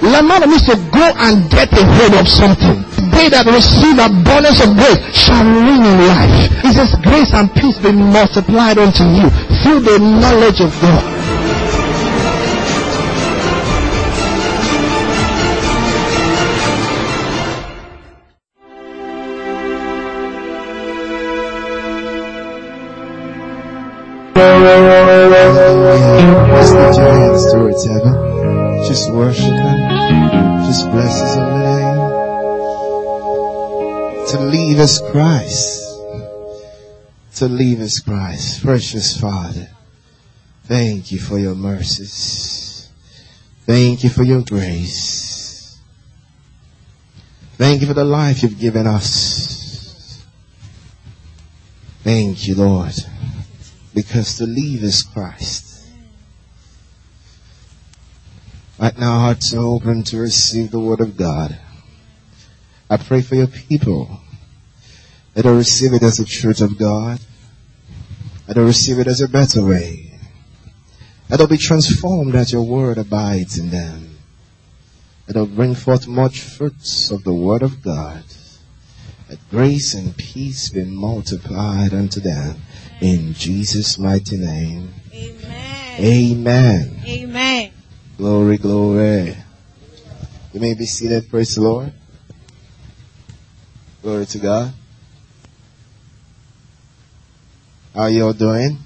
[0.00, 2.84] Lambano means to go and get a hold of something.
[3.12, 6.48] They that receive abundance of grace shall reign in life.
[6.64, 9.28] It says, grace and peace be multiplied unto you
[9.60, 11.18] through the knowledge of God.
[26.58, 28.27] Just lift your hands towards.
[28.88, 30.64] Just worship Him.
[30.64, 31.98] Just bless His name.
[34.28, 35.84] To leave us Christ.
[37.36, 38.62] To leave us Christ.
[38.62, 39.68] Precious Father,
[40.64, 42.88] thank you for your mercies.
[43.66, 45.78] Thank you for your grace.
[47.58, 50.24] Thank you for the life you've given us.
[52.04, 52.94] Thank you, Lord,
[53.94, 55.67] because to leave is Christ.
[58.80, 61.58] Right now, hearts are open to receive the word of God.
[62.88, 64.20] I pray for your people
[65.34, 67.18] that they'll receive it as the truth of God,
[68.46, 70.12] that they'll receive it as a better way,
[71.26, 74.18] that they'll be transformed as your word abides in them,
[75.26, 78.22] that they'll bring forth much fruits of the word of God,
[79.28, 82.62] that grace and peace be multiplied unto them
[83.00, 84.94] in Jesus' mighty name.
[85.12, 86.00] Amen.
[86.00, 87.02] Amen.
[87.04, 87.57] Amen.
[88.18, 89.36] Glory, glory.
[90.52, 91.30] You may be seated.
[91.30, 91.92] Praise the Lord.
[94.02, 94.72] Glory to God.
[97.94, 98.76] How you all doing?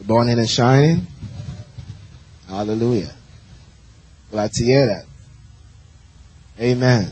[0.00, 1.06] Burning and shining?
[2.48, 3.14] Hallelujah.
[4.30, 5.04] Glad to hear that.
[6.58, 7.10] Amen.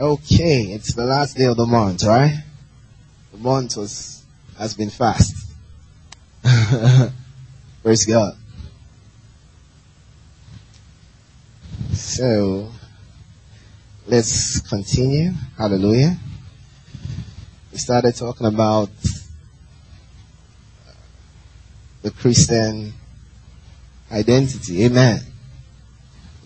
[0.00, 2.42] Okay, it's the last day of the month, right?
[3.32, 4.24] The month was
[4.56, 5.45] has been fast.
[7.82, 8.36] Praise God.
[11.92, 12.70] So,
[14.06, 15.32] let's continue.
[15.56, 16.16] Hallelujah.
[17.72, 18.90] We started talking about
[22.02, 22.92] the Christian
[24.12, 24.84] identity.
[24.84, 25.20] Amen.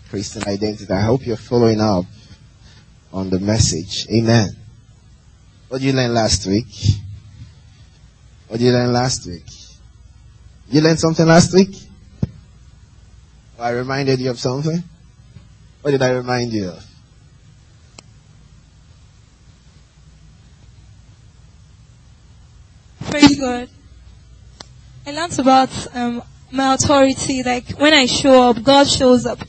[0.09, 0.91] Christian identity.
[0.91, 2.05] I hope you're following up
[3.13, 4.07] on the message.
[4.11, 4.49] Amen.
[5.67, 6.67] What did you learn last week?
[8.47, 9.60] What did you learn last week?
[10.71, 11.75] You learned something last week?
[13.59, 14.81] Or I reminded you of something?
[15.81, 16.85] What did I remind you of?
[23.09, 23.67] Praise God.
[25.05, 27.43] I learned about um, my authority.
[27.43, 29.39] Like when I show up, God shows up,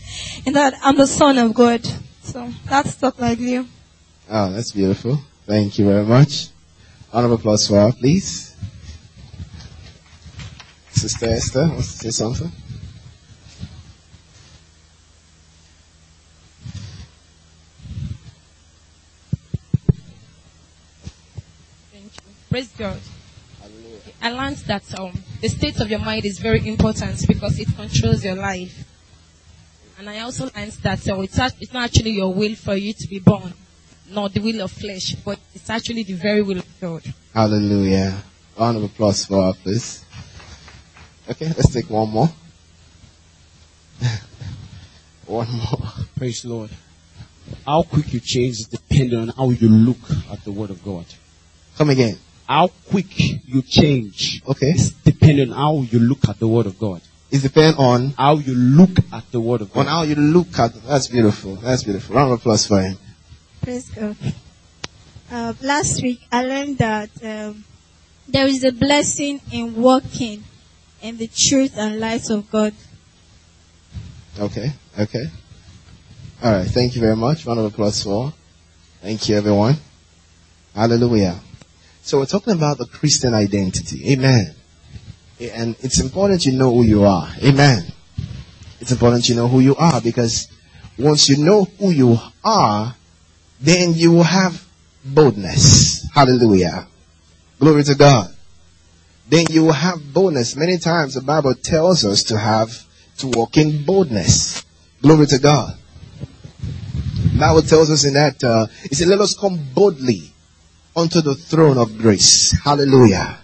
[0.44, 1.86] and that I'm the son of God.
[2.22, 3.68] So that's stuff like you.
[4.28, 5.20] Oh, that's beautiful.
[5.46, 6.48] Thank you very much.
[7.14, 8.51] Round of applause for her, please.
[10.94, 12.52] Sister Esther, wants to say something?
[21.92, 22.10] Thank you.
[22.50, 23.00] Praise God.
[24.20, 28.24] I learned that um, the state of your mind is very important because it controls
[28.24, 28.84] your life.
[29.98, 33.08] And I also learned that uh, it's, it's not actually your will for you to
[33.08, 33.52] be born,
[34.10, 37.02] not the will of flesh, but it's actually the very will of God.
[37.34, 38.22] Hallelujah.
[38.58, 40.04] Round of applause for her, please.
[41.30, 42.28] Okay, let's take one more.
[45.26, 45.88] one more.
[46.16, 46.70] Praise the Lord.
[47.66, 49.98] How quick you change is depending on how you look
[50.30, 51.06] at the Word of God.
[51.76, 52.18] Come again.
[52.48, 54.70] How quick you change Okay.
[54.70, 57.00] is depending on how you look at the Word of God.
[57.30, 59.80] It depends on How you look at the Word of God.
[59.80, 59.90] on God.
[59.92, 60.74] how you look at.
[60.86, 61.56] That's beautiful.
[61.56, 62.16] That's beautiful.
[62.16, 62.98] Round of applause for him.
[63.62, 64.16] Praise God.
[65.30, 67.64] Uh, last week I learned that um,
[68.28, 70.44] there is a blessing in walking
[71.02, 72.72] in the truth and light of God.
[74.38, 74.72] Okay.
[74.98, 75.24] Okay.
[76.42, 76.66] All right.
[76.66, 77.44] Thank you very much.
[77.44, 78.10] Round of applause for.
[78.10, 78.34] All.
[79.02, 79.76] Thank you, everyone.
[80.74, 81.40] Hallelujah.
[82.02, 84.12] So we're talking about the Christian identity.
[84.12, 84.54] Amen.
[85.40, 87.28] And it's important you know who you are.
[87.42, 87.84] Amen.
[88.80, 90.48] It's important you know who you are because
[90.98, 92.94] once you know who you are,
[93.60, 94.64] then you will have
[95.04, 96.08] boldness.
[96.14, 96.86] Hallelujah.
[97.58, 98.34] Glory to God.
[99.32, 100.56] Then you will have boldness.
[100.56, 102.84] Many times the Bible tells us to have,
[103.16, 104.62] to walk in boldness.
[105.00, 105.74] Glory to God.
[107.40, 110.30] Bible tells us in that, uh, it said, let us come boldly
[110.94, 112.54] unto the throne of grace.
[112.62, 113.38] Hallelujah.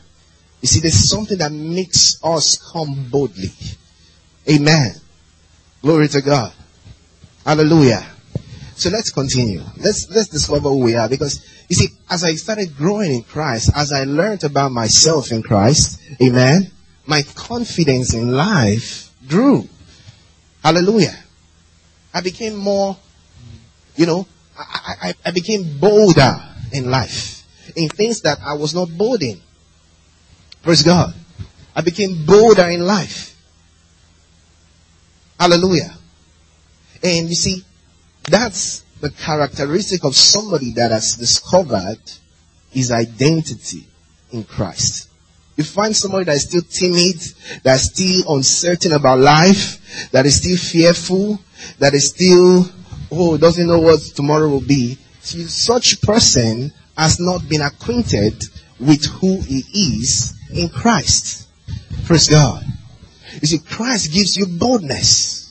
[0.60, 3.48] You see, there's something that makes us come boldly.
[4.46, 4.92] Amen.
[5.80, 6.52] Glory to God.
[7.46, 8.04] Hallelujah.
[8.78, 9.60] So let's continue.
[9.76, 13.72] Let's, let's discover who we are because you see, as I started growing in Christ,
[13.74, 16.70] as I learned about myself in Christ, amen,
[17.04, 19.68] my confidence in life grew.
[20.62, 21.16] Hallelujah.
[22.14, 22.96] I became more,
[23.96, 26.36] you know, I, I, I became bolder
[26.72, 27.42] in life,
[27.74, 29.40] in things that I was not bold in.
[30.62, 31.12] Praise God.
[31.74, 33.36] I became bolder in life.
[35.36, 35.96] Hallelujah.
[37.02, 37.64] And you see,
[38.28, 42.00] that's the characteristic of somebody that has discovered
[42.70, 43.86] his identity
[44.32, 45.08] in Christ.
[45.56, 47.20] You find somebody that is still timid,
[47.64, 51.40] that is still uncertain about life, that is still fearful,
[51.78, 52.64] that is still,
[53.10, 54.96] oh, doesn't know what tomorrow will be.
[55.20, 58.44] Such person has not been acquainted
[58.78, 61.48] with who he is in Christ.
[62.04, 62.64] Praise God.
[63.40, 65.47] You see, Christ gives you boldness.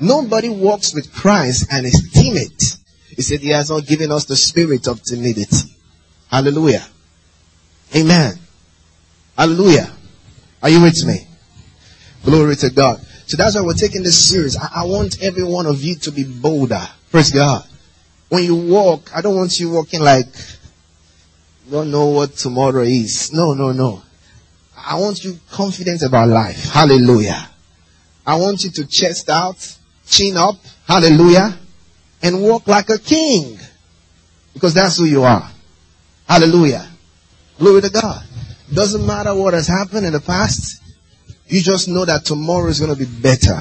[0.00, 2.52] Nobody walks with Christ and is timid.
[3.14, 5.76] He said he has not given us the spirit of timidity.
[6.30, 6.86] Hallelujah.
[7.94, 8.34] Amen.
[9.36, 9.92] Hallelujah.
[10.62, 11.26] Are you with me?
[12.24, 13.00] Glory to God.
[13.26, 14.56] So that's why we're taking this series.
[14.56, 16.82] I, I want every one of you to be bolder.
[17.10, 17.64] Praise God.
[18.28, 20.26] When you walk, I don't want you walking like
[21.66, 23.32] you don't know what tomorrow is.
[23.32, 24.02] No, no, no.
[24.76, 26.72] I want you confident about life.
[26.72, 27.48] Hallelujah.
[28.26, 29.76] I want you to chest out,
[30.10, 30.56] chin up.
[30.86, 31.56] Hallelujah.
[32.22, 33.58] And walk like a king.
[34.52, 35.48] Because that's who you are.
[36.28, 36.86] Hallelujah.
[37.58, 38.24] Glory to God.
[38.72, 40.82] Doesn't matter what has happened in the past.
[41.48, 43.60] You just know that tomorrow is going to be better.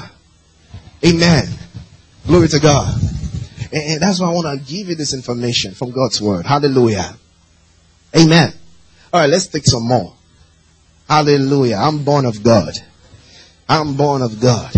[1.06, 1.46] Amen.
[2.28, 2.94] Glory to God.
[3.72, 6.46] And that's why I want to give you this information from God's word.
[6.46, 7.16] Hallelujah.
[8.16, 8.54] Amen.
[9.14, 10.14] All right, let's take some more.
[11.08, 11.76] Hallelujah.
[11.76, 12.74] I'm born of God.
[13.68, 14.72] I'm born of God.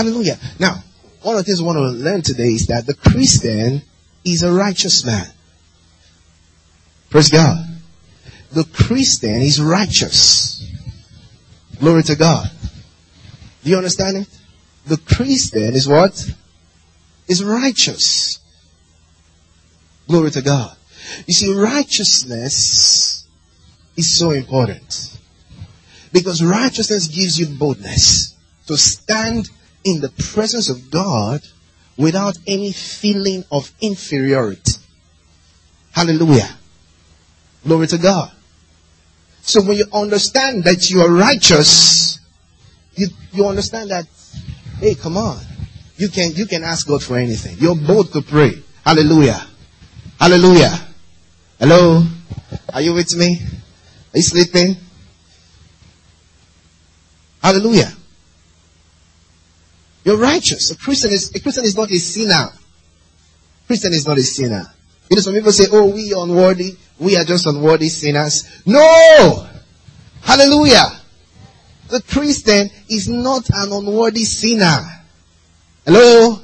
[0.00, 0.38] Hallelujah.
[0.58, 0.82] Now,
[1.20, 3.82] one of the things we want to learn today is that the Christian
[4.24, 5.26] is a righteous man.
[7.10, 7.66] Praise God.
[8.50, 10.66] The Christian is righteous.
[11.78, 12.50] Glory to God.
[13.62, 14.28] Do you understand it?
[14.86, 16.18] The Christian is what?
[17.28, 18.38] Is righteous.
[20.08, 20.74] Glory to God.
[21.26, 23.28] You see, righteousness
[23.98, 25.18] is so important.
[26.10, 28.34] Because righteousness gives you boldness
[28.66, 29.50] to stand
[29.84, 31.40] in the presence of God
[31.96, 34.72] without any feeling of inferiority.
[35.92, 36.56] Hallelujah.
[37.64, 38.30] Glory to God.
[39.42, 42.20] So when you understand that you are righteous,
[42.94, 44.06] you, you understand that,
[44.78, 45.38] hey, come on.
[45.96, 47.56] You can, you can ask God for anything.
[47.58, 48.62] You're bold to pray.
[48.84, 49.46] Hallelujah.
[50.18, 50.78] Hallelujah.
[51.58, 52.02] Hello?
[52.72, 53.40] Are you with me?
[54.14, 54.76] Are you sleeping?
[57.42, 57.92] Hallelujah.
[60.10, 60.72] You're righteous.
[60.72, 62.34] A Christian is, a Christian is not a sinner.
[62.34, 64.66] A Christian is not a sinner.
[65.08, 66.74] You know, some people say, oh, we are unworthy.
[66.98, 68.62] We are just unworthy sinners.
[68.66, 69.46] No!
[70.22, 71.00] Hallelujah.
[71.90, 74.80] The Christian is not an unworthy sinner.
[75.86, 76.40] Hello?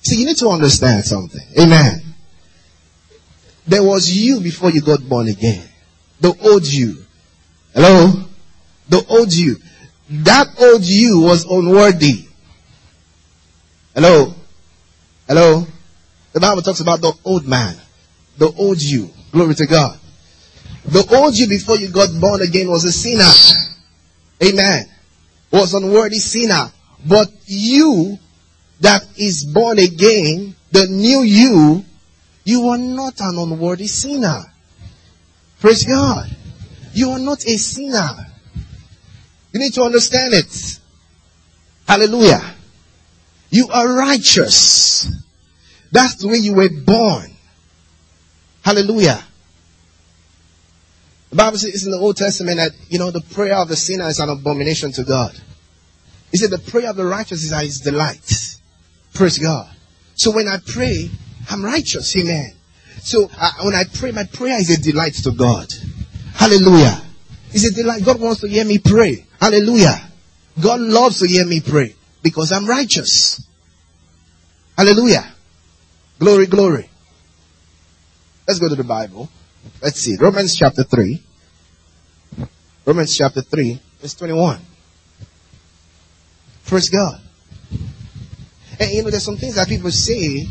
[0.00, 1.46] See, you need to understand something.
[1.60, 2.14] Amen.
[3.66, 5.68] There was you before you got born again.
[6.18, 6.96] The old you.
[7.74, 8.24] Hello?
[8.88, 9.56] The old you.
[10.08, 12.26] That old you was unworthy.
[13.94, 14.34] Hello?
[15.26, 15.66] Hello?
[16.32, 17.76] The Bible talks about the old man.
[18.38, 19.10] The old you.
[19.32, 19.98] Glory to God.
[20.84, 23.24] The old you before you got born again was a sinner.
[24.42, 24.86] Amen.
[25.50, 26.70] Was unworthy sinner.
[27.04, 28.18] But you
[28.80, 31.84] that is born again, the new you,
[32.44, 34.44] you are not an unworthy sinner.
[35.60, 36.28] Praise God.
[36.92, 38.25] You are not a sinner.
[39.56, 40.78] You need to understand it.
[41.88, 42.42] Hallelujah.
[43.48, 45.10] You are righteous.
[45.90, 47.30] That's the way you were born.
[48.62, 49.18] Hallelujah.
[51.30, 54.06] The Bible says in the Old Testament that, you know, the prayer of the sinner
[54.08, 55.32] is an abomination to God.
[56.32, 58.58] He said the prayer of the righteous is his delight.
[59.14, 59.74] Praise God.
[60.16, 61.08] So when I pray,
[61.48, 62.14] I'm righteous.
[62.14, 62.52] Amen.
[62.98, 65.72] So uh, when I pray, my prayer is a delight to God.
[66.34, 67.00] Hallelujah.
[67.52, 68.04] It's a delight.
[68.04, 69.25] God wants to hear me pray.
[69.40, 70.00] Hallelujah.
[70.60, 73.46] God loves to hear me pray because I'm righteous.
[74.76, 75.32] Hallelujah.
[76.18, 76.88] Glory, glory.
[78.46, 79.28] Let's go to the Bible.
[79.82, 80.16] Let's see.
[80.16, 81.22] Romans chapter 3.
[82.84, 84.60] Romans chapter 3, verse 21.
[86.66, 87.20] Praise God.
[88.78, 90.46] And you know, there's some things that people say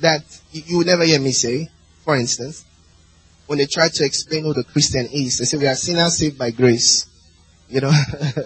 [0.00, 0.22] that
[0.52, 1.68] you will never hear me say.
[2.04, 2.64] For instance,
[3.46, 6.38] when they try to explain who the Christian is, they say we are sinners saved
[6.38, 7.06] by grace.
[7.68, 7.92] You know,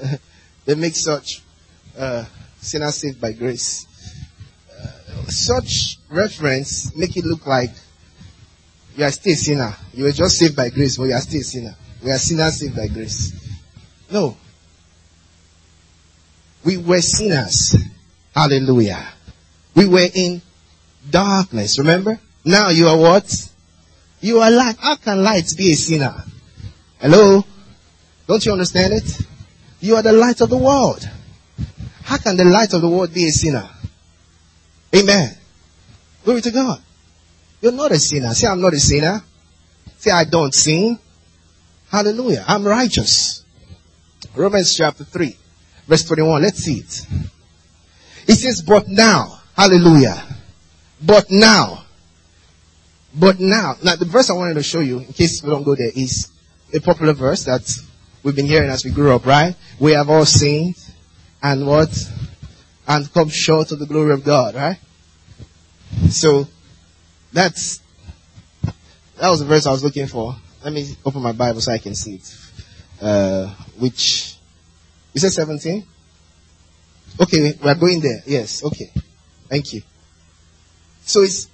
[0.65, 1.43] they make such
[1.99, 2.25] uh,
[2.61, 3.87] sinners saved by grace.
[4.71, 7.71] Uh, such reference make it look like
[8.97, 9.77] you are still a sinner.
[9.95, 11.75] You were just saved by grace, but you are still a sinner.
[12.03, 13.33] We are sinners saved by grace.
[14.11, 14.37] No.
[16.65, 17.77] We were sinners.
[18.35, 19.07] Hallelujah.
[19.75, 20.43] We were in
[21.09, 22.19] darkness, remember?
[22.45, 23.49] Now you are what?
[24.21, 24.77] You are light.
[24.79, 26.25] How can light be a sinner?
[27.00, 27.45] Hello?
[28.31, 29.23] Don't you understand it?
[29.81, 31.03] You are the light of the world.
[32.05, 33.69] How can the light of the world be a sinner?
[34.95, 35.37] Amen.
[36.25, 36.81] Glory to God.
[37.61, 38.33] You're not a sinner.
[38.33, 39.21] Say, I'm not a sinner.
[39.99, 40.97] Say, I don't sin.
[41.91, 42.45] Hallelujah.
[42.47, 43.43] I'm righteous.
[44.37, 45.37] Romans chapter 3,
[45.89, 46.41] verse 21.
[46.41, 47.07] Let's see it.
[48.29, 50.23] It says, but now, hallelujah.
[51.05, 51.83] But now,
[53.13, 55.75] but now, now the verse I wanted to show you, in case we don't go
[55.75, 56.31] there, is
[56.73, 57.69] a popular verse that
[58.23, 59.55] we've been hearing as we grew up, right?
[59.79, 60.77] We have all sinned
[61.43, 61.91] and what?
[62.87, 64.79] And come short of the glory of God, right?
[66.09, 66.49] So,
[67.33, 67.81] that's,
[69.17, 70.35] that was the verse I was looking for.
[70.65, 72.37] Let me open my Bible so I can see it.
[73.00, 73.47] Uh,
[73.79, 74.37] which,
[75.15, 75.87] is it 17?
[77.21, 78.23] Okay, we are going there.
[78.27, 78.91] Yes, okay.
[79.49, 79.83] Thank you.
[81.03, 81.49] So it's,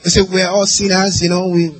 [0.00, 1.70] so we're all sinners, you know, we,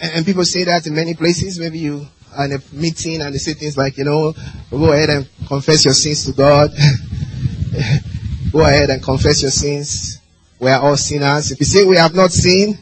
[0.00, 1.58] and people say that in many places.
[1.58, 2.06] Maybe you
[2.38, 4.34] in a meeting and they say things like, you know,
[4.70, 6.70] go ahead and confess your sins to God.
[8.52, 10.20] go ahead and confess your sins.
[10.58, 11.50] We are all sinners.
[11.50, 12.78] If you say we have not sinned,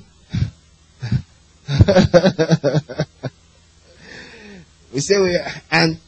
[4.92, 5.38] we say we,
[5.70, 5.98] and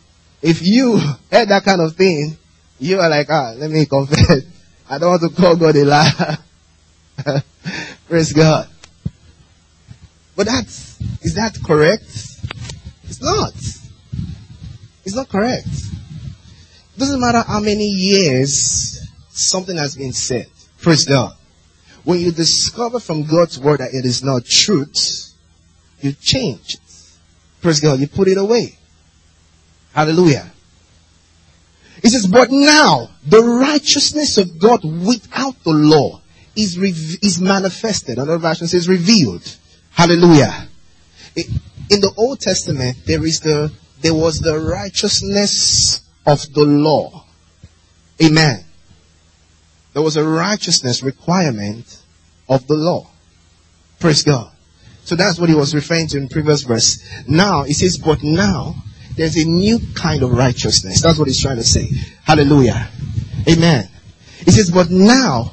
[0.43, 2.37] if you heard that kind of thing,
[2.79, 4.43] you are like, ah, let me confess.
[4.91, 6.39] I don't want to call God a liar.
[8.09, 8.69] Praise God.
[10.35, 12.32] But that's, is that correct?
[13.13, 13.53] It's not.
[15.05, 15.67] It's not correct.
[15.67, 20.47] It doesn't matter how many years something has been said.
[20.81, 21.35] Praise God.
[22.05, 25.31] When you discover from God's word that it is not truth,
[26.01, 26.81] you change it.
[27.61, 28.01] Praise God.
[28.01, 28.79] You put it away.
[29.93, 30.51] Hallelujah.
[32.01, 36.23] He says, but now the righteousness of God without the law
[36.57, 38.17] is, re- is manifested.
[38.17, 39.55] Another version says revealed.
[39.91, 40.67] Hallelujah.
[41.93, 43.71] In the Old Testament, there is the,
[44.01, 47.27] there was the righteousness of the law.
[48.23, 48.65] Amen.
[49.93, 52.03] There was a righteousness requirement
[52.49, 53.09] of the law.
[54.01, 54.51] Praise God.
[55.05, 56.99] So that's what he was referring to in previous verse.
[57.29, 58.75] Now, he says, but now,
[59.15, 61.03] there's a new kind of righteousness.
[61.03, 61.91] That's what he's trying to say.
[62.25, 62.89] Hallelujah.
[63.47, 63.87] Amen.
[64.47, 65.53] He says, but now,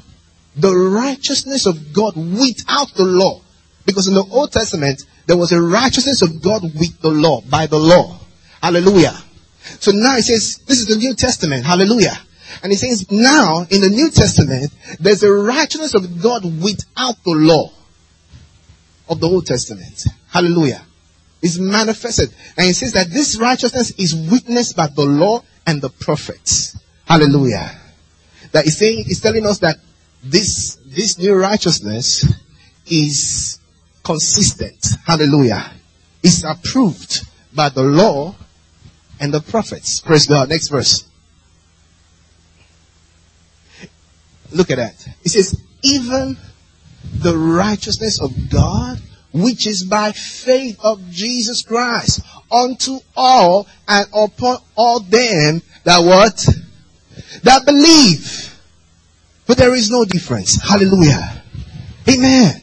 [0.56, 3.42] the righteousness of God without the law.
[3.90, 7.66] Because in the Old Testament, there was a righteousness of God with the law, by
[7.66, 8.18] the law.
[8.62, 9.16] Hallelujah.
[9.78, 11.64] So now he says, this is the New Testament.
[11.64, 12.16] Hallelujah.
[12.62, 17.32] And he says, now in the New Testament, there's a righteousness of God without the
[17.32, 17.70] law
[19.08, 20.04] of the Old Testament.
[20.28, 20.82] Hallelujah.
[21.42, 22.30] Is manifested.
[22.56, 26.78] And he says that this righteousness is witnessed by the law and the prophets.
[27.06, 27.70] Hallelujah.
[28.52, 29.76] That he's saying, he's telling us that
[30.22, 32.26] this, this new righteousness
[32.86, 33.59] is
[34.04, 34.86] consistent.
[35.06, 35.72] Hallelujah.
[36.22, 38.34] Is approved by the law
[39.20, 40.00] and the prophets.
[40.00, 40.48] Praise God.
[40.48, 41.04] Next verse.
[44.52, 45.06] Look at that.
[45.22, 46.36] It says, even
[47.14, 48.98] the righteousness of God,
[49.32, 56.46] which is by faith of Jesus Christ, unto all and upon all them that what?
[57.44, 58.58] That believe.
[59.46, 60.60] But there is no difference.
[60.60, 61.42] Hallelujah.
[62.08, 62.60] Amen.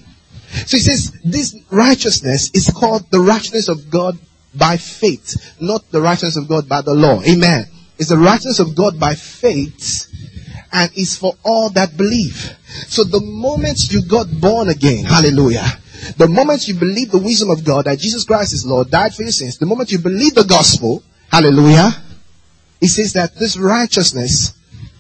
[0.50, 4.18] So he says this righteousness is called the righteousness of God
[4.56, 7.22] by faith, not the righteousness of God by the law.
[7.24, 7.66] Amen.
[8.00, 10.08] It's the righteousness of God by faith
[10.72, 12.56] and is for all that believe.
[12.88, 15.66] So the moment you got born again, hallelujah,
[16.18, 19.24] the moment you believe the wisdom of God that Jesus Christ is Lord, died for
[19.24, 21.89] your sins, the moment you believe the gospel, hallelujah,
[22.80, 24.54] it says that this righteousness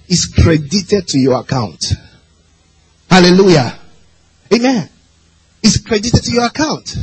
[0.07, 1.93] is credited to your account.
[3.09, 3.77] Hallelujah.
[4.53, 4.89] Amen.
[5.67, 6.95] It's credited to your account.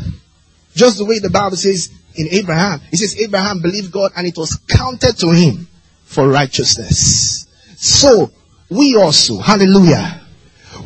[0.75, 4.39] Just the way the Bible says in Abraham, it says Abraham believed God and it
[4.39, 5.69] was counted to him
[6.05, 7.47] for righteousness.
[7.77, 8.31] So,
[8.71, 10.19] we also, hallelujah,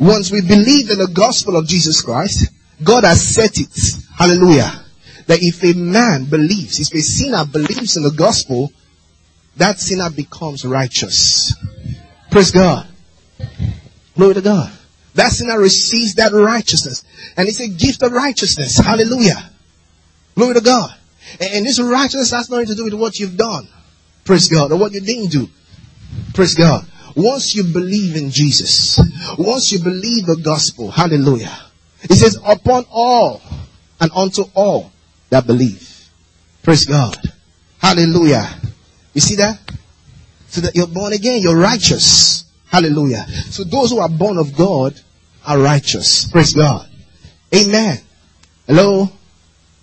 [0.01, 2.51] once we believe in the gospel of Jesus Christ,
[2.83, 3.71] God has set it,
[4.13, 4.83] hallelujah,
[5.27, 8.73] that if a man believes, if a sinner believes in the gospel,
[9.55, 11.55] that sinner becomes righteous.
[12.29, 12.87] Praise God.
[14.17, 14.78] Glory to God.
[15.19, 17.03] That sinner receives that righteousness.
[17.35, 18.77] And it's a gift of righteousness.
[18.77, 19.49] Hallelujah.
[20.33, 20.95] Glory to God.
[21.41, 23.67] And this righteousness has nothing to do with what you've done.
[24.23, 24.71] Praise God.
[24.71, 25.49] Or what you didn't do.
[26.33, 26.85] Praise God.
[27.17, 28.97] Once you believe in Jesus,
[29.37, 31.53] once you believe the gospel, hallelujah.
[32.03, 33.41] It says, upon all
[33.99, 34.89] and unto all
[35.31, 36.09] that believe.
[36.63, 37.17] Praise God.
[37.81, 38.47] Hallelujah.
[39.13, 39.59] You see that?
[40.47, 42.45] So that you're born again, you're righteous.
[42.67, 43.27] Hallelujah.
[43.49, 44.93] So those who are born of God
[45.49, 46.29] are righteous.
[46.29, 46.87] Praise God.
[47.53, 47.97] Amen.
[48.67, 49.09] Hello?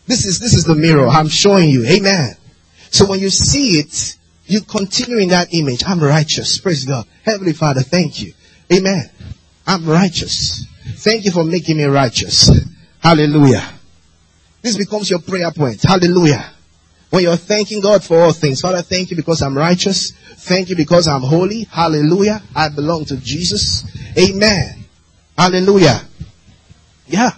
[0.07, 1.85] This is, this is the mirror I'm showing you.
[1.85, 2.37] Amen.
[2.91, 5.83] So when you see it, you continue in that image.
[5.85, 6.59] I'm righteous.
[6.59, 7.05] Praise God.
[7.25, 8.33] Heavenly Father, thank you.
[8.73, 9.11] Amen.
[9.67, 10.65] I'm righteous.
[10.99, 12.49] Thank you for making me righteous.
[13.03, 13.69] Hallelujah.
[14.63, 15.83] This becomes your prayer point.
[15.83, 16.53] Hallelujah.
[17.11, 20.13] When you're thanking God for all things, Father, thank you because I'm righteous.
[20.13, 21.65] Thank you because I'm holy.
[21.65, 22.41] Hallelujah.
[22.55, 23.85] I belong to Jesus.
[24.17, 24.86] Amen.
[25.37, 26.01] Hallelujah.
[27.07, 27.31] Yeah.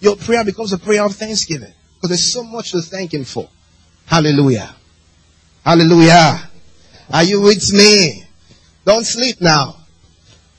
[0.00, 3.48] Your prayer becomes a prayer of thanksgiving because there's so much to thank Him for.
[4.06, 4.74] Hallelujah.
[5.64, 6.50] Hallelujah.
[7.12, 8.24] Are you with me?
[8.84, 9.76] Don't sleep now.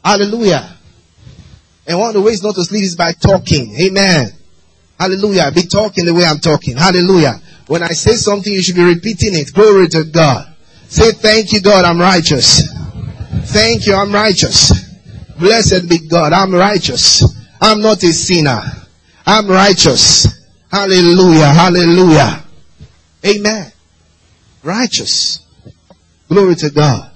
[0.03, 0.75] Hallelujah.
[1.87, 3.75] And one of the ways not to sleep is by talking.
[3.79, 4.31] Amen.
[4.99, 5.51] Hallelujah.
[5.51, 6.75] Be talking the way I'm talking.
[6.75, 7.39] Hallelujah.
[7.67, 9.53] When I say something, you should be repeating it.
[9.53, 10.55] Glory to God.
[10.87, 12.69] Say, thank you, God, I'm righteous.
[13.51, 14.76] Thank you, I'm righteous.
[15.39, 17.23] Blessed be God, I'm righteous.
[17.61, 18.61] I'm not a sinner.
[19.25, 20.27] I'm righteous.
[20.71, 22.43] Hallelujah, hallelujah.
[23.25, 23.71] Amen.
[24.63, 25.45] Righteous.
[26.27, 27.11] Glory to God.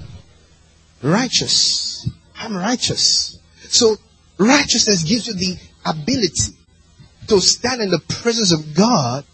[1.02, 2.10] Righteous.
[2.38, 3.40] I'm righteous.
[3.70, 3.96] So
[4.38, 6.58] righteousness gives you the ability
[7.28, 9.26] to stand in the presence of God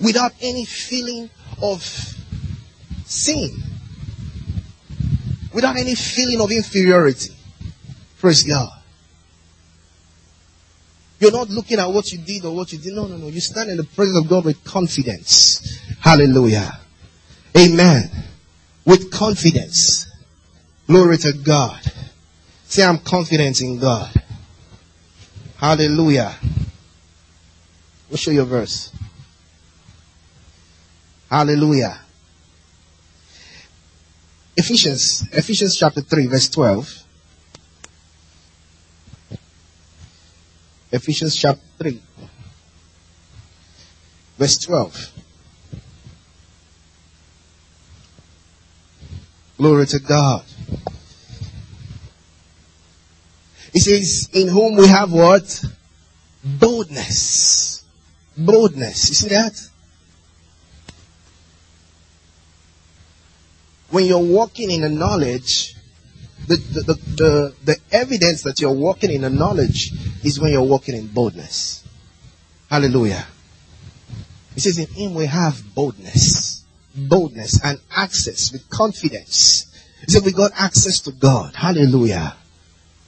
[0.00, 1.30] without any feeling
[1.62, 1.82] of
[3.04, 3.50] sin.
[5.52, 7.33] Without any feeling of inferiority.
[8.24, 8.70] Praise God.
[11.20, 12.94] You're not looking at what you did or what you did.
[12.94, 13.28] No, no, no.
[13.28, 15.78] You stand in the presence of God with confidence.
[16.00, 16.72] Hallelujah.
[17.54, 18.10] Amen.
[18.86, 20.10] With confidence.
[20.86, 21.78] Glory to God.
[22.64, 24.10] Say, I'm confident in God.
[25.58, 26.34] Hallelujah.
[28.08, 28.90] We'll show you a verse.
[31.28, 32.00] Hallelujah.
[34.56, 37.03] Ephesians, Ephesians chapter 3, verse 12.
[40.94, 42.00] Ephesians chapter 3,
[44.38, 45.10] verse 12.
[49.58, 50.44] Glory to God.
[53.72, 55.64] He says, in whom we have what?
[56.44, 57.82] Boldness.
[58.38, 59.08] Boldness.
[59.08, 59.68] You see that?
[63.90, 65.73] When you're walking in the knowledge,
[66.46, 70.94] the, the, the, the, evidence that you're walking in the knowledge is when you're walking
[70.94, 71.86] in boldness.
[72.70, 73.26] Hallelujah.
[74.54, 76.64] He says, in him we have boldness.
[76.96, 79.66] Boldness and access with confidence.
[80.00, 81.54] He said, we got access to God.
[81.54, 82.36] Hallelujah.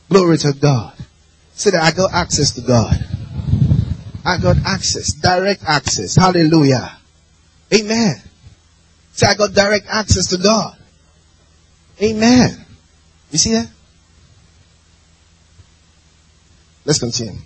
[0.09, 0.95] Glory to God.
[1.55, 2.97] Say that I got access to God.
[4.25, 6.17] I got access, direct access.
[6.17, 6.99] Hallelujah.
[7.73, 8.17] Amen.
[9.13, 10.77] Say, I got direct access to God.
[12.03, 12.66] Amen.
[13.31, 13.69] You see that?
[16.85, 17.41] Let's continue.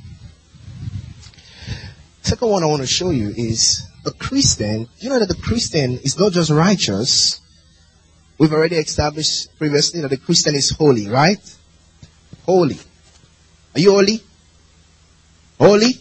[2.22, 4.86] Second one I want to show you is a Christian.
[4.98, 7.40] You know that the Christian is not just righteous.
[8.38, 11.38] We've already established previously that the Christian is holy, right?
[12.44, 12.78] Holy.
[13.74, 14.20] Are you holy?
[15.58, 15.92] Holy?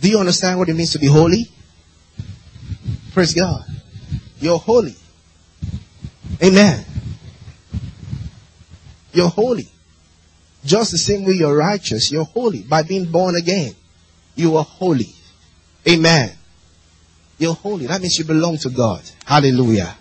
[0.00, 1.50] Do you understand what it means to be holy?
[3.12, 3.64] Praise God.
[4.40, 4.94] You're holy.
[6.42, 6.84] Amen.
[9.16, 9.66] You're holy.
[10.62, 12.62] Just the same way you're righteous, you're holy.
[12.62, 13.74] By being born again,
[14.34, 15.08] you are holy.
[15.88, 16.32] Amen.
[17.38, 17.86] You're holy.
[17.86, 19.00] That means you belong to God.
[19.24, 19.96] Hallelujah.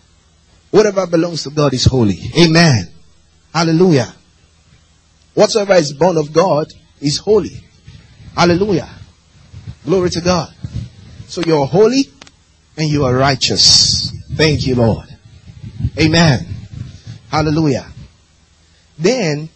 [0.69, 2.19] Whatever belongs to God is holy.
[2.38, 2.89] Amen.
[3.54, 4.13] Hallelujah.
[5.34, 6.67] Whatsoever is born of God
[6.99, 7.63] is holy.
[8.36, 8.89] Hallelujah.
[9.86, 10.54] Glory to God.
[11.30, 12.04] So you're holy
[12.75, 14.12] and you are righteous.
[14.34, 15.08] Thank you, Lord.
[15.97, 16.45] Amen.
[17.32, 17.95] Hallelujah.
[18.98, 19.50] Then,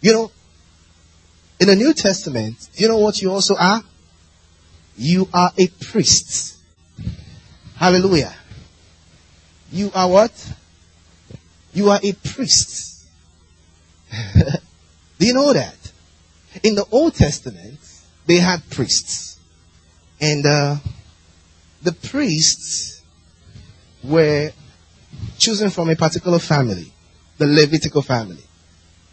[0.00, 0.30] you know,
[1.60, 3.82] in the New Testament, you know what you also are?
[4.96, 6.58] You are a priest.
[7.76, 8.34] Hallelujah.
[9.70, 10.52] You are what?
[11.72, 13.04] You are a priest.
[15.18, 15.76] Do you know that?
[16.62, 17.78] In the Old Testament,
[18.26, 19.38] they had priests.
[20.20, 20.76] And uh,
[21.82, 23.02] the priests
[24.02, 24.52] were
[25.38, 26.92] chosen from a particular family,
[27.38, 28.42] the Levitical family.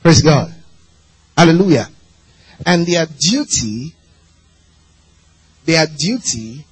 [0.02, 0.54] Praise God.
[1.38, 1.90] Hallelujah.
[2.66, 3.94] And their duty,
[5.66, 6.66] their duty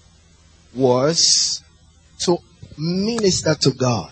[0.74, 1.64] was
[2.20, 2.38] to
[2.78, 4.12] minister to God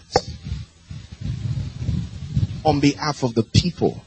[2.65, 4.01] on behalf of the people.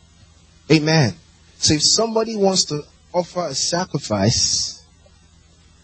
[0.71, 1.15] Amen.
[1.59, 4.85] So if somebody wants to offer a sacrifice,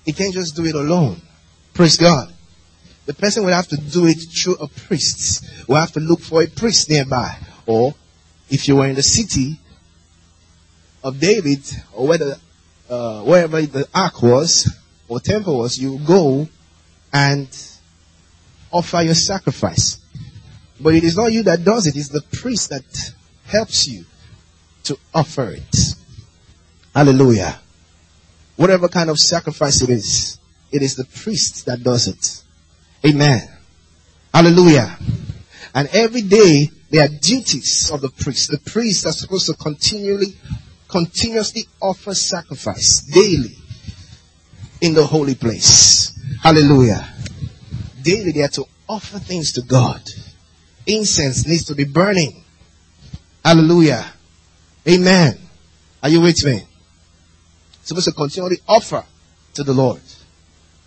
[0.05, 1.21] he can't just do it alone.
[1.75, 2.33] Praise God.
[3.09, 5.43] The person would have to do it through a priest.
[5.67, 7.39] Will have to look for a priest nearby.
[7.65, 7.95] Or
[8.51, 9.59] if you were in the city
[11.03, 11.61] of David,
[11.95, 12.13] or
[12.91, 14.71] uh, wherever the ark was,
[15.09, 16.47] or temple was, you go
[17.11, 17.49] and
[18.71, 19.97] offer your sacrifice.
[20.79, 23.15] But it is not you that does it, it's the priest that
[23.47, 24.05] helps you
[24.83, 25.77] to offer it.
[26.95, 27.59] Hallelujah.
[28.57, 30.39] Whatever kind of sacrifice it is,
[30.71, 32.45] it is the priest that does it.
[33.09, 33.49] Amen.
[34.35, 34.99] Hallelujah.
[35.75, 38.51] And every day there are duties of the priest.
[38.51, 40.37] The priests are supposed to continually,
[40.89, 43.57] continuously offer sacrifice daily
[44.81, 46.19] in the holy place.
[46.43, 47.09] Hallelujah.
[48.03, 50.03] Daily they are to offer things to God.
[50.87, 52.45] Incense needs to be burning.
[53.45, 54.05] Hallelujah.
[54.87, 55.39] Amen.
[56.03, 56.63] Are you with me?
[57.83, 59.05] Supposed to continually offer
[59.55, 60.03] to the Lord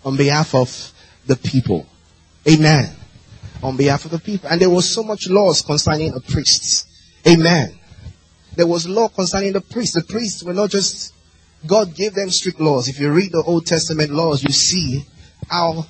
[0.04, 0.92] on behalf of
[1.26, 1.86] the people.
[2.48, 2.94] Amen.
[3.62, 4.48] On behalf of the people.
[4.48, 6.86] And there was so much laws concerning the priests.
[7.26, 7.78] Amen.
[8.56, 9.94] There was law concerning the priests.
[9.94, 11.14] The priests were not just,
[11.66, 12.88] God gave them strict laws.
[12.88, 15.04] If you read the Old Testament laws, you see
[15.48, 15.86] how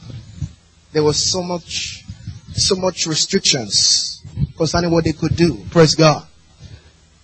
[0.92, 2.04] there was so much,
[2.52, 4.22] so much restrictions
[4.56, 5.64] concerning what they could do.
[5.70, 6.26] Praise God.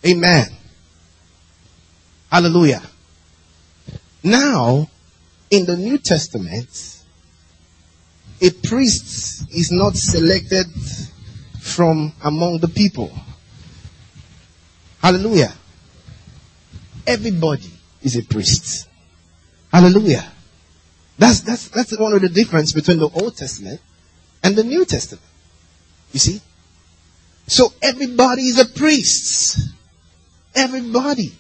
[0.05, 0.47] Amen.
[2.31, 2.83] Hallelujah.
[4.23, 4.89] Now,
[5.51, 6.98] in the New Testament,
[8.41, 10.67] a priest is not selected
[11.61, 13.13] from among the people.
[15.03, 15.53] Hallelujah.
[17.07, 17.71] Everybody
[18.03, 18.89] is a priest.
[19.73, 20.31] Hallelujah.
[21.19, 23.81] That's, that's, that's one of the difference between the Old Testament
[24.43, 25.25] and the New Testament.
[26.13, 26.41] You see?
[27.47, 29.73] So everybody is a priest.
[30.55, 31.33] Everybody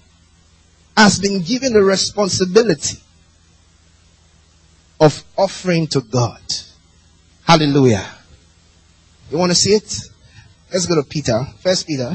[0.97, 2.99] has been given the responsibility
[5.01, 6.41] of offering to God.
[7.49, 8.05] Hallelujah.
[9.31, 9.91] You want to see it?
[10.71, 11.47] Let's go to Peter.
[11.61, 12.15] First Peter.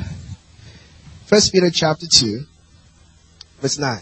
[1.26, 2.46] First Peter chapter 2,
[3.60, 4.00] verse 9.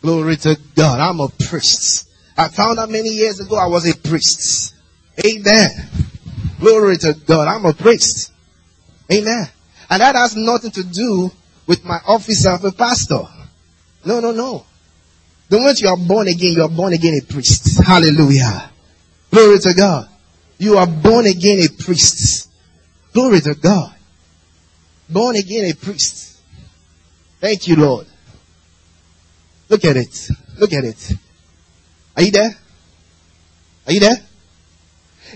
[0.00, 1.00] Glory to God.
[1.00, 2.08] I'm a priest.
[2.38, 4.76] I found out many years ago I was a priest.
[5.26, 5.70] Amen.
[6.60, 7.48] Glory to God.
[7.48, 8.32] I'm a priest.
[9.12, 9.48] Amen.
[9.90, 11.32] And that has nothing to do
[11.66, 13.22] with my office of a pastor.
[14.04, 14.64] No, no, no.
[15.48, 17.82] The moment you are born again, you are born again a priest.
[17.82, 18.69] Hallelujah.
[19.30, 20.08] Glory to God.
[20.58, 22.48] You are born again a priest.
[23.12, 23.94] Glory to God.
[25.08, 26.38] Born again a priest.
[27.40, 28.06] Thank you, Lord.
[29.68, 30.28] Look at it.
[30.58, 31.12] Look at it.
[32.16, 32.54] Are you there?
[33.86, 34.16] Are you there?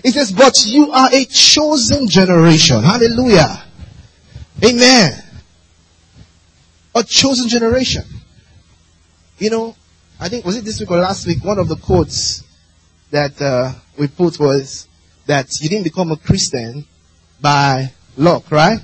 [0.03, 2.83] It says, but you are a chosen generation.
[2.83, 3.63] Hallelujah.
[4.63, 5.23] Amen.
[6.93, 8.03] A chosen generation.
[9.39, 9.75] You know,
[10.19, 11.43] I think, was it this week or last week?
[11.43, 12.44] One of the quotes
[13.15, 14.89] that uh, we put was
[15.25, 16.85] that you didn't become a Christian
[17.39, 18.79] by luck, right?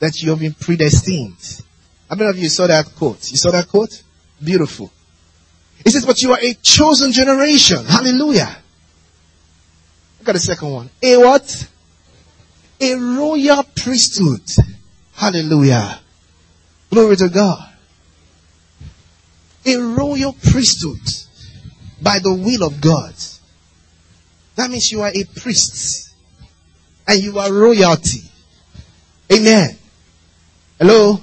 [0.00, 1.62] That you have been predestined.
[2.08, 3.30] How many of you saw that quote?
[3.30, 4.02] You saw that quote?
[4.42, 4.92] Beautiful.
[5.82, 7.86] It says, but you are a chosen generation.
[7.86, 8.54] Hallelujah.
[10.20, 10.90] Look at the second one.
[11.02, 11.68] A what?
[12.82, 14.42] A royal priesthood.
[15.14, 16.00] Hallelujah.
[16.90, 17.72] Glory to God.
[19.64, 21.00] A royal priesthood
[22.02, 23.14] by the will of God.
[24.56, 26.14] That means you are a priest
[27.06, 28.22] and you are royalty.
[29.32, 29.76] Amen.
[30.78, 31.20] Hello?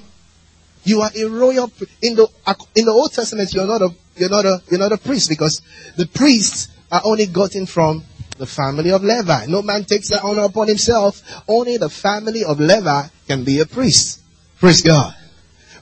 [0.84, 1.70] You are a royal
[2.02, 2.28] in the
[2.74, 3.54] in the Old Testament.
[3.54, 5.62] You're not a you're not a you're not a priest because
[5.96, 8.02] the priests are only gotten from
[8.38, 9.46] the family of Levi.
[9.46, 11.22] No man takes that honor upon himself.
[11.46, 14.20] Only the family of Levi can be a priest.
[14.58, 15.14] Praise God.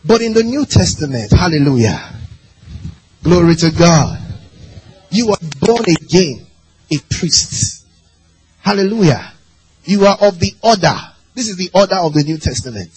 [0.04, 2.14] But in the New Testament, hallelujah.
[3.22, 4.18] Glory to God.
[5.10, 6.46] You are born again
[6.90, 7.87] a priest.
[8.61, 9.33] Hallelujah.
[9.85, 10.96] You are of the order.
[11.35, 12.90] This is the order of the New Testament.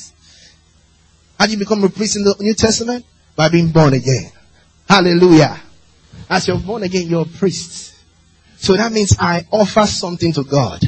[1.40, 3.06] How do you become a priest in the New Testament?
[3.36, 4.32] By being born again.
[4.88, 5.60] Hallelujah.
[6.30, 7.96] As you're born again, you're a priest.
[8.58, 10.82] So that means I offer something to God.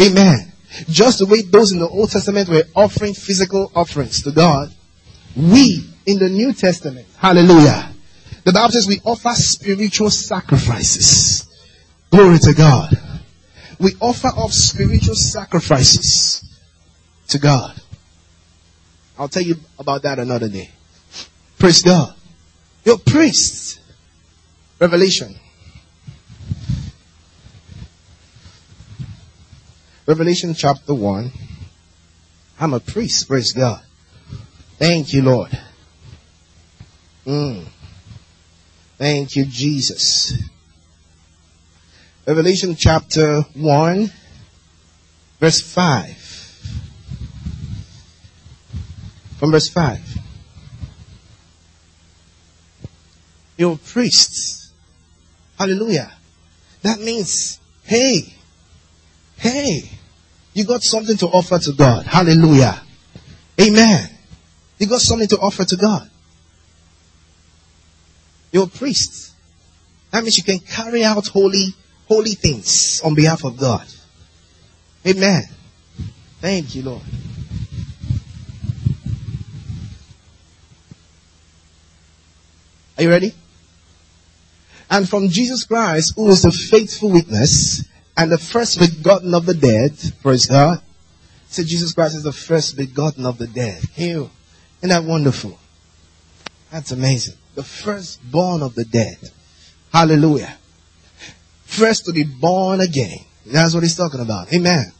[0.00, 0.52] Amen.
[0.88, 4.72] Just the way those in the Old Testament were offering physical offerings to God,
[5.36, 7.92] we in the New Testament, hallelujah,
[8.44, 11.48] The Bible says we offer spiritual sacrifices.
[12.12, 12.90] Glory to God.
[13.80, 16.44] We offer up spiritual sacrifices
[17.28, 17.74] to God.
[19.18, 20.70] I'll tell you about that another day.
[21.58, 22.14] Praise God.
[22.84, 23.80] You're priests.
[24.78, 25.34] Revelation.
[30.06, 31.32] Revelation chapter 1.
[32.60, 33.26] I'm a priest.
[33.26, 33.82] Praise God.
[34.78, 35.58] Thank you, Lord.
[37.24, 37.64] Mm.
[38.98, 40.34] Thank you, Jesus.
[42.24, 44.12] Revelation chapter 1,
[45.40, 46.16] verse 5.
[49.38, 50.00] From verse 5.
[53.56, 54.70] You're priests.
[55.58, 56.12] Hallelujah.
[56.82, 58.32] That means, hey,
[59.36, 59.90] hey,
[60.54, 62.06] you got something to offer to God.
[62.06, 62.82] Hallelujah.
[63.60, 64.10] Amen.
[64.78, 66.08] You got something to offer to God.
[68.52, 69.32] You're a priest.
[70.12, 71.74] That means you can carry out holy,
[72.06, 73.86] holy things on behalf of God.
[75.06, 75.42] Amen.
[76.40, 77.02] Thank you, Lord.
[82.98, 83.34] Are you ready?
[84.90, 87.84] And from Jesus Christ, who is the faithful witness
[88.16, 90.82] and the first begotten of the dead, praise God.
[91.48, 93.82] So Jesus Christ is the first begotten of the dead.
[93.96, 94.24] Ew.
[94.24, 94.30] Oh,
[94.78, 95.58] isn't that wonderful?
[96.70, 97.36] That's amazing.
[97.54, 99.18] The firstborn of the dead.
[99.92, 100.56] Hallelujah.
[101.72, 103.16] First to be born again.
[103.46, 104.52] That's what he's talking about.
[104.52, 104.92] Amen.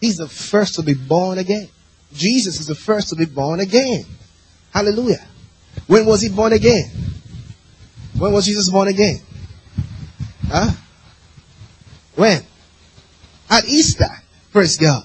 [0.00, 1.68] He's the first to be born again.
[2.14, 4.06] Jesus is the first to be born again.
[4.72, 5.22] Hallelujah.
[5.86, 6.90] When was he born again?
[8.16, 9.18] When was Jesus born again?
[10.46, 10.70] Huh?
[12.14, 12.40] When?
[13.50, 14.08] At Easter.
[14.50, 15.04] Praise God.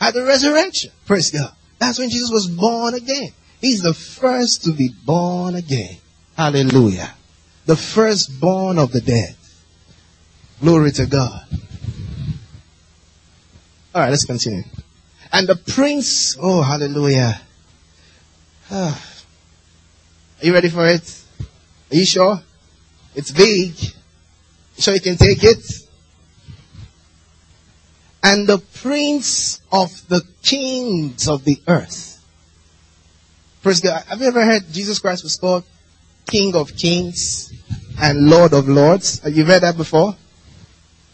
[0.00, 0.90] At the resurrection.
[1.06, 1.52] Praise God.
[1.78, 3.28] That's when Jesus was born again.
[3.60, 5.98] He's the first to be born again.
[6.36, 7.14] Hallelujah.
[7.66, 9.35] The firstborn of the dead.
[10.60, 11.42] Glory to God.
[13.94, 14.62] Alright, let's continue.
[15.32, 17.40] And the prince, oh hallelujah.
[18.70, 19.02] Ah.
[20.40, 21.22] Are you ready for it?
[21.90, 22.40] Are you sure?
[23.14, 23.74] It's big.
[23.82, 25.64] You sure you can take it?
[28.22, 32.22] And the prince of the kings of the earth.
[33.62, 34.04] Praise God.
[34.08, 35.64] Have you ever heard Jesus Christ was called
[36.26, 37.52] King of Kings
[38.00, 39.20] and Lord of Lords?
[39.20, 40.14] Have you read that before?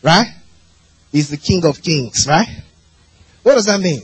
[0.02, 0.26] Right?
[1.10, 2.48] He's the King of Kings, right?
[3.42, 4.02] What does that mean?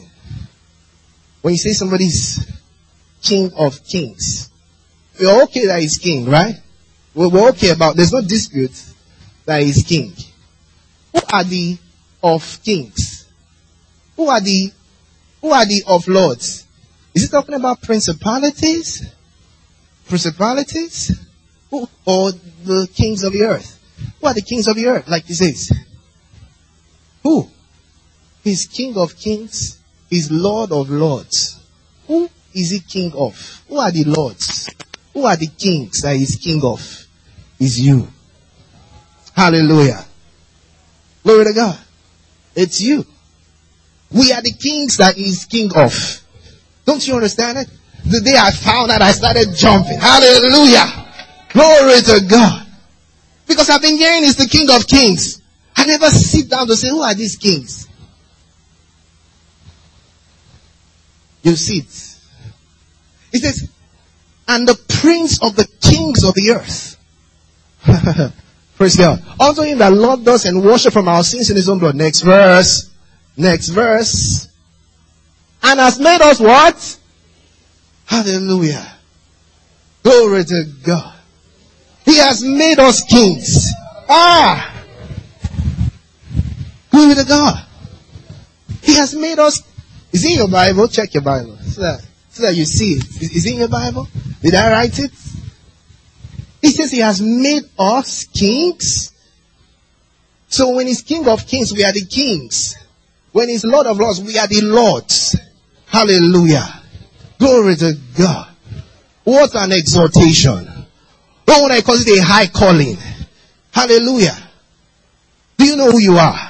[1.43, 2.47] When you say somebody's
[3.23, 4.51] King of Kings,
[5.19, 6.55] we're okay that he's king, right?
[7.15, 8.85] We're okay about, there's no dispute
[9.45, 10.13] that he's king.
[11.13, 11.79] Who are the
[12.23, 13.27] of kings?
[14.17, 14.73] Who are the,
[15.41, 16.67] who are the of lords?
[17.15, 19.13] Is he talking about principalities?
[20.07, 21.19] Principalities?
[21.71, 22.31] Who, or
[22.65, 23.75] the kings of the earth?
[24.21, 25.73] Who are the kings of the earth, like he says?
[27.29, 27.47] Who?
[28.43, 29.79] He's king of kings.
[30.09, 31.61] He's lord of lords.
[32.07, 33.37] Who is he king of?
[33.69, 34.71] Who are the lords?
[35.13, 36.81] Who are the kings that he's king of?
[37.61, 38.09] Is you.
[39.37, 40.03] Hallelujah.
[41.23, 41.79] Glory to God.
[42.55, 43.05] It's you.
[44.11, 45.93] We are the kings that he's king of.
[46.87, 47.69] Don't you understand it?
[48.07, 50.01] The day I found out, I started jumping.
[50.01, 51.13] Hallelujah.
[51.51, 52.67] Glory to God.
[53.47, 55.38] Because I've been hearing he's the king of kings.
[55.79, 57.89] I never sit down to say, who are these kings?
[61.45, 61.91] You see it.
[63.41, 63.71] Says,
[64.49, 66.97] and the prince of the kings of the earth.
[68.77, 69.23] Praise God.
[69.39, 71.95] Unto him that loved us and washed from our sins in his own blood.
[71.95, 72.91] Next verse.
[73.37, 74.49] Next verse.
[75.63, 76.99] And has made us what?
[78.05, 78.97] Hallelujah.
[80.03, 81.15] Glory to God.
[82.05, 83.71] He has made us kings.
[84.09, 84.78] Ah!
[86.99, 87.65] Glory to God.
[88.83, 89.63] He has made us.
[90.11, 90.89] Is it in your Bible?
[90.89, 91.57] Check your Bible.
[91.59, 93.07] So that, so that you see it.
[93.23, 94.09] Is, is it in your Bible?
[94.43, 95.13] Did I write it?
[96.61, 99.13] He says he has made us kings.
[100.49, 102.77] So when he's king of kings, we are the kings.
[103.31, 105.37] When he's lord of lords, we are the lords.
[105.87, 106.83] Hallelujah.
[107.39, 108.49] Glory to God.
[109.23, 110.69] What an exhortation.
[111.47, 112.97] Oh, when I call it a high calling.
[113.71, 114.37] Hallelujah.
[115.59, 116.48] Do you know who you are?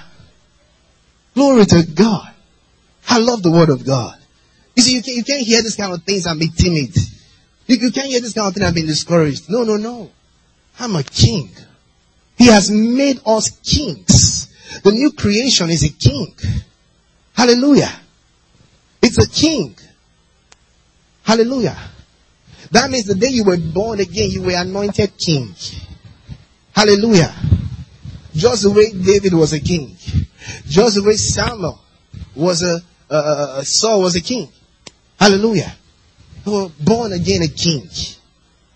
[1.38, 2.35] Glory to God.
[3.09, 4.18] I love the word of God.
[4.74, 6.96] You see, you, can, you can't hear this kind of things and be timid.
[7.68, 9.48] You, you can't hear this kind of thing and be discouraged.
[9.48, 10.11] No, no, no.
[10.81, 11.48] I'm a king.
[12.37, 14.48] He has made us kings.
[14.83, 16.35] The new creation is a king.
[17.37, 17.92] Hallelujah.
[19.01, 19.77] It's a king.
[21.22, 21.79] Hallelujah.
[22.72, 25.55] That means the day you were born again, you were anointed king.
[26.74, 27.33] Hallelujah.
[28.35, 29.96] Just the way David was a king.
[30.66, 31.81] Just the way Samuel
[32.35, 34.48] was a, uh, Saul was a king.
[35.18, 35.74] Hallelujah.
[36.44, 37.88] Born again a king.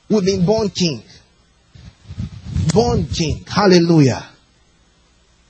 [0.09, 1.03] We've been born king.
[2.72, 3.44] Born king.
[3.48, 4.29] Hallelujah.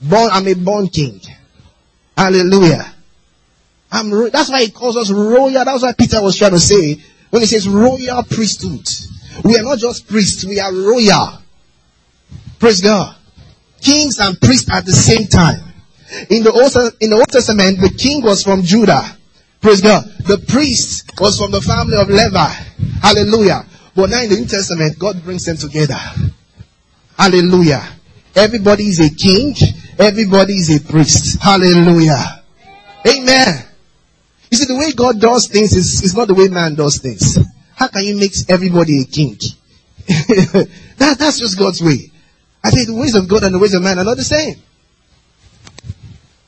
[0.00, 1.20] Born, I'm a born king.
[2.16, 2.92] Hallelujah.
[3.90, 5.50] I'm, that's why he calls us royal.
[5.64, 8.88] That's why Peter was trying to say when he says royal priesthood.
[9.44, 11.38] We are not just priests, we are royal.
[12.58, 13.16] Praise God.
[13.80, 15.71] Kings and priests at the same time.
[16.28, 19.02] In the Old, in the Old Testament, the king was from Judah.
[19.60, 20.04] Praise God.
[20.26, 22.52] The priest was from the family of Levi.
[23.00, 23.64] Hallelujah.
[23.94, 25.98] But now in the New Testament, God brings them together.
[27.16, 27.82] Hallelujah.
[28.34, 29.54] Everybody is a king.
[29.98, 31.40] Everybody is a priest.
[31.40, 32.42] Hallelujah.
[33.06, 33.64] Amen.
[34.50, 37.38] You see, the way God does things is, is not the way man does things.
[37.74, 39.38] How can you make everybody a king?
[40.06, 42.10] that, that's just God's way.
[42.62, 44.56] I think the ways of God and the ways of man are not the same.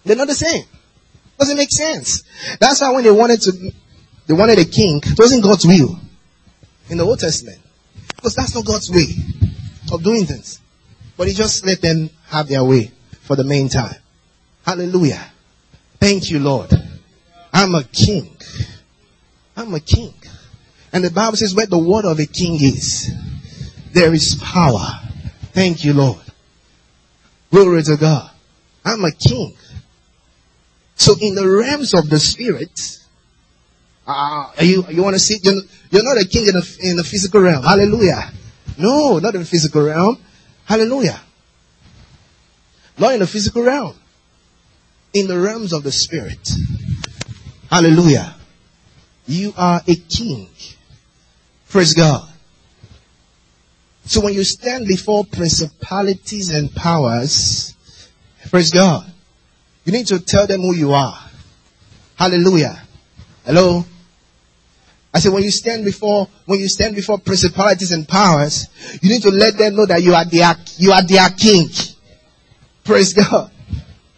[0.05, 0.65] They're not the same.
[1.39, 2.23] Doesn't make sense.
[2.61, 3.73] That's why when they wanted to,
[4.27, 5.99] they wanted a king, it wasn't God's will
[6.89, 7.59] in the Old Testament.
[8.17, 9.07] Because that's not God's way
[9.93, 10.61] of doing things.
[11.17, 12.91] But he just let them have their way
[13.23, 13.97] for the main time.
[14.65, 15.25] Hallelujah.
[16.01, 16.73] Thank you, Lord.
[17.53, 18.37] I'm a king.
[19.57, 20.15] I'm a king.
[20.93, 23.13] And the Bible says where the word of a king is,
[23.93, 25.01] there is power.
[25.53, 26.21] Thank you, Lord.
[27.51, 28.31] Glory to God.
[28.85, 29.57] I'm a king.
[31.05, 32.81] So in the realms of the spirit,
[34.07, 37.05] uh, you, you want to see, you're, you're not a king in the, in the
[37.05, 37.63] physical realm.
[37.63, 38.33] Hallelujah.
[38.79, 40.17] No, not in the physical realm.
[40.65, 41.21] Hallelujah.
[42.97, 43.95] Not in the physical realm.
[45.13, 46.49] In the realms of the spirit.
[47.69, 48.37] Hallelujah.
[49.27, 50.49] You are a king.
[51.69, 52.27] Praise God.
[54.07, 57.75] So when you stand before principalities and powers,
[58.49, 59.11] praise God,
[59.85, 61.19] you need to tell them who you are.
[62.17, 62.81] Hallelujah.
[63.45, 63.85] Hello?
[65.13, 68.67] I said, when you stand before, when you stand before principalities and powers,
[69.01, 71.69] you need to let them know that you are their, you are their king.
[72.83, 73.51] Praise God.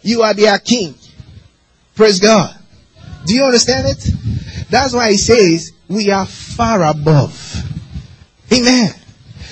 [0.02, 0.94] You are their king.
[1.94, 2.57] Praise God.
[3.26, 4.68] Do you understand it?
[4.70, 7.55] That's why he says, we are far above.
[8.52, 8.90] Amen.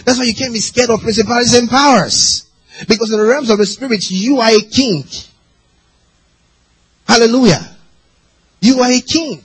[0.04, 2.48] That's why you can't be scared of principalities and powers.
[2.88, 5.04] Because in the realms of the spirit, you are a king.
[7.06, 7.76] Hallelujah.
[8.60, 9.42] You are a king.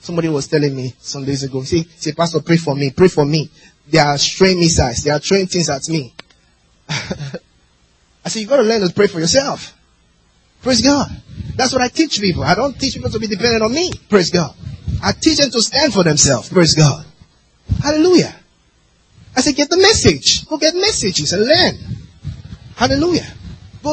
[0.00, 3.24] Somebody was telling me some days ago, see, say, Pastor, pray for me, pray for
[3.24, 3.50] me.
[3.88, 6.14] They are throwing missiles, they are throwing things at me.
[6.88, 9.74] I said, you gotta learn to pray for yourself.
[10.62, 11.08] Praise God.
[11.54, 12.44] That's what I teach people.
[12.44, 13.92] I don't teach people to be dependent on me.
[14.08, 14.54] Praise God.
[15.02, 16.48] I teach them to stand for themselves.
[16.48, 17.04] Praise God.
[17.82, 18.34] Hallelujah.
[19.36, 20.46] I say, get the message.
[20.48, 21.74] Go get messages and learn.
[22.74, 23.26] Hallelujah.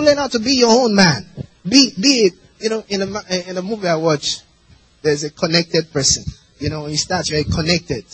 [0.02, 1.26] Learn how to be your own man.
[1.68, 4.40] Be, be, you know, in a, in a movie I watch,
[5.02, 6.24] there's a connected person.
[6.60, 8.06] You know, he starts, start, you're connected,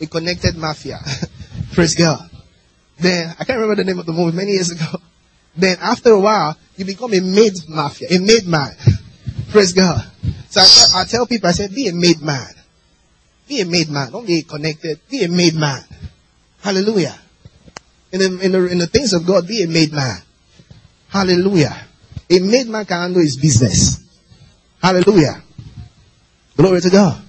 [0.00, 0.98] a connected mafia.
[1.72, 2.30] Praise God.
[2.98, 4.86] Then, I can't remember the name of the movie many years ago.
[5.56, 8.72] Then after a while, you become a made mafia, a made man.
[9.50, 10.04] Praise God.
[10.50, 12.52] So I, I tell people, I said, be a made man.
[13.46, 14.10] Be a made man.
[14.10, 14.98] Don't be connected.
[15.08, 15.84] Be a made man.
[16.60, 17.16] Hallelujah.
[18.10, 20.23] In the, in the, in the things of God, be a made man.
[21.14, 21.86] Hallelujah.
[22.28, 24.02] A made man can handle his business.
[24.82, 25.40] Hallelujah.
[26.56, 27.22] Glory to God.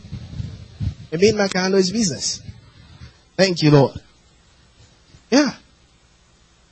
[1.11, 2.41] A made man can handle his business.
[3.37, 3.93] Thank you, Lord.
[5.29, 5.53] Yeah.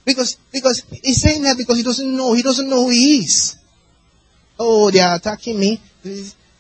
[0.03, 3.57] Because, because he's saying that because he doesn't know, he doesn't know who he is.
[4.57, 5.79] Oh, they are attacking me.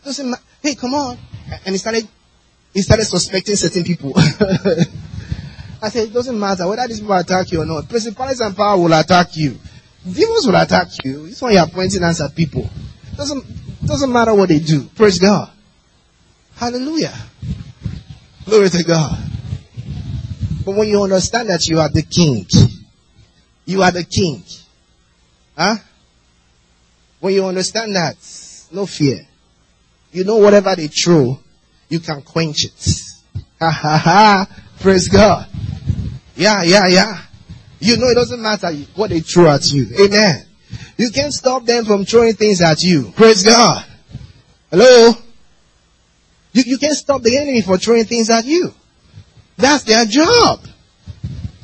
[0.03, 1.17] doesn't ma- hey, come on.
[1.65, 2.07] And he started,
[2.75, 4.13] he started suspecting certain people.
[5.81, 7.89] I said, it doesn't matter whether these people attack you or not.
[7.89, 9.57] Principalities and power will attack you.
[10.03, 11.27] Demons will attack you.
[11.27, 12.69] This one you're pointing hands at people.
[13.15, 13.45] Doesn't,
[13.85, 14.83] doesn't matter what they do.
[14.95, 15.49] Praise God.
[16.55, 17.13] Hallelujah.
[18.45, 19.17] Glory to God.
[20.65, 22.45] But when you understand that you are the king,
[23.65, 24.43] you are the king.
[25.57, 25.75] Huh?
[27.19, 28.15] When you understand that,
[28.71, 29.25] no fear.
[30.11, 31.39] You know whatever they throw,
[31.89, 33.01] you can quench it.
[33.59, 34.47] Ha ha ha.
[34.79, 35.47] Praise God.
[36.35, 37.21] Yeah, yeah, yeah.
[37.83, 39.87] You know it doesn't matter what they throw at you.
[39.99, 40.45] Amen.
[40.97, 43.11] You can't stop them from throwing things at you.
[43.13, 43.85] Praise God.
[44.71, 45.11] Hello?
[46.53, 48.73] You, you can't stop the enemy from throwing things at you.
[49.57, 50.61] That's their job.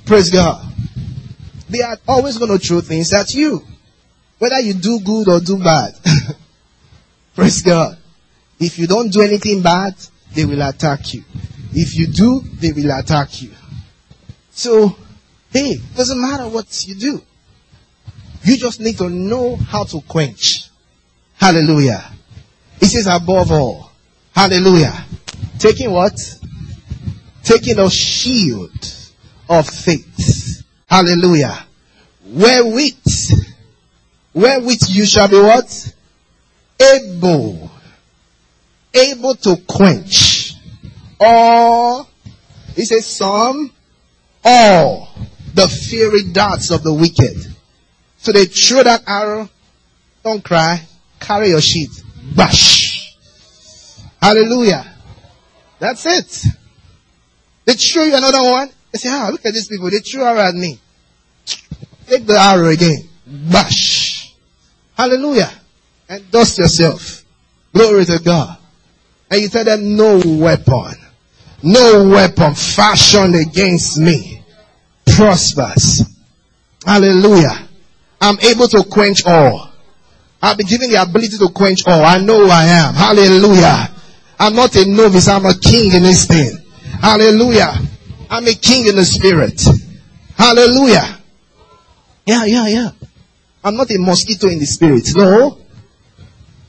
[0.05, 0.61] Praise God.
[1.70, 3.63] They are always going to throw things at you.
[4.39, 5.93] Whether you do good or do bad.
[7.36, 7.97] Praise God.
[8.59, 9.95] If you don't do anything bad,
[10.34, 11.24] they will attack you.
[11.72, 13.51] If you do, they will attack you.
[14.51, 14.97] So,
[15.52, 17.22] hey, it doesn't matter what you do.
[18.43, 20.70] You just need to know how to quench.
[21.36, 22.04] Hallelujah.
[22.80, 23.91] He says above all.
[24.34, 25.06] Hallelujah.
[25.58, 26.18] Taking what?
[27.43, 28.72] Taking a shield
[29.50, 30.64] of faith.
[30.88, 31.66] Hallelujah.
[32.26, 33.32] Wherewith,
[34.34, 35.93] wherewith you shall be what?
[36.80, 37.72] Able.
[38.93, 40.54] Able to quench.
[41.20, 42.10] All,
[42.76, 43.72] he says some,
[44.43, 45.10] all
[45.54, 47.38] the fiery darts of the wicked.
[48.18, 49.50] So they throw that arrow.
[50.24, 50.82] Don't cry.
[51.20, 51.89] Carry your sheet.
[52.36, 53.16] Bash.
[54.22, 54.86] Hallelujah.
[55.80, 56.45] That's it.
[57.66, 58.70] They throw you another one.
[58.91, 59.89] They say, ah, look at these people.
[59.89, 60.80] They threw arrow at me.
[62.08, 63.08] Take the arrow again.
[63.26, 64.34] Bash.
[64.97, 65.52] Hallelujah.
[66.10, 67.24] And dust yourself.
[67.74, 68.58] Glory to God.
[69.32, 70.95] And you tell them, no weapon,
[71.62, 74.38] no weapon fashioned against me
[75.16, 76.03] prospers.
[76.86, 77.68] Hallelujah.
[78.22, 79.72] I'm able to quench all.
[80.41, 82.03] I've been given the ability to quench all.
[82.03, 82.93] I know who I am.
[82.93, 83.89] Hallelujah.
[84.39, 85.28] I'm not a novice.
[85.28, 86.57] I'm a king in this thing.
[87.01, 87.74] Hallelujah.
[88.30, 89.62] I'm a king in the spirit.
[90.38, 91.18] Hallelujah.
[92.26, 92.89] Yeah, yeah, yeah.
[93.64, 95.10] I'm not a mosquito in the spirit.
[95.16, 95.57] No.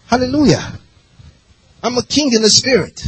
[0.07, 0.79] Hallelujah.
[1.83, 3.01] I'm a king in the spirit.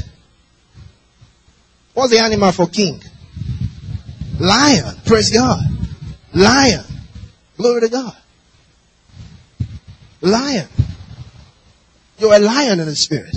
[1.95, 3.03] What's the animal for king?
[4.39, 4.97] Lion.
[5.05, 5.61] Praise God.
[6.35, 6.85] Lion.
[7.57, 8.17] Glory to God.
[10.21, 10.69] Lion.
[12.19, 13.37] You're a lion in the spirit.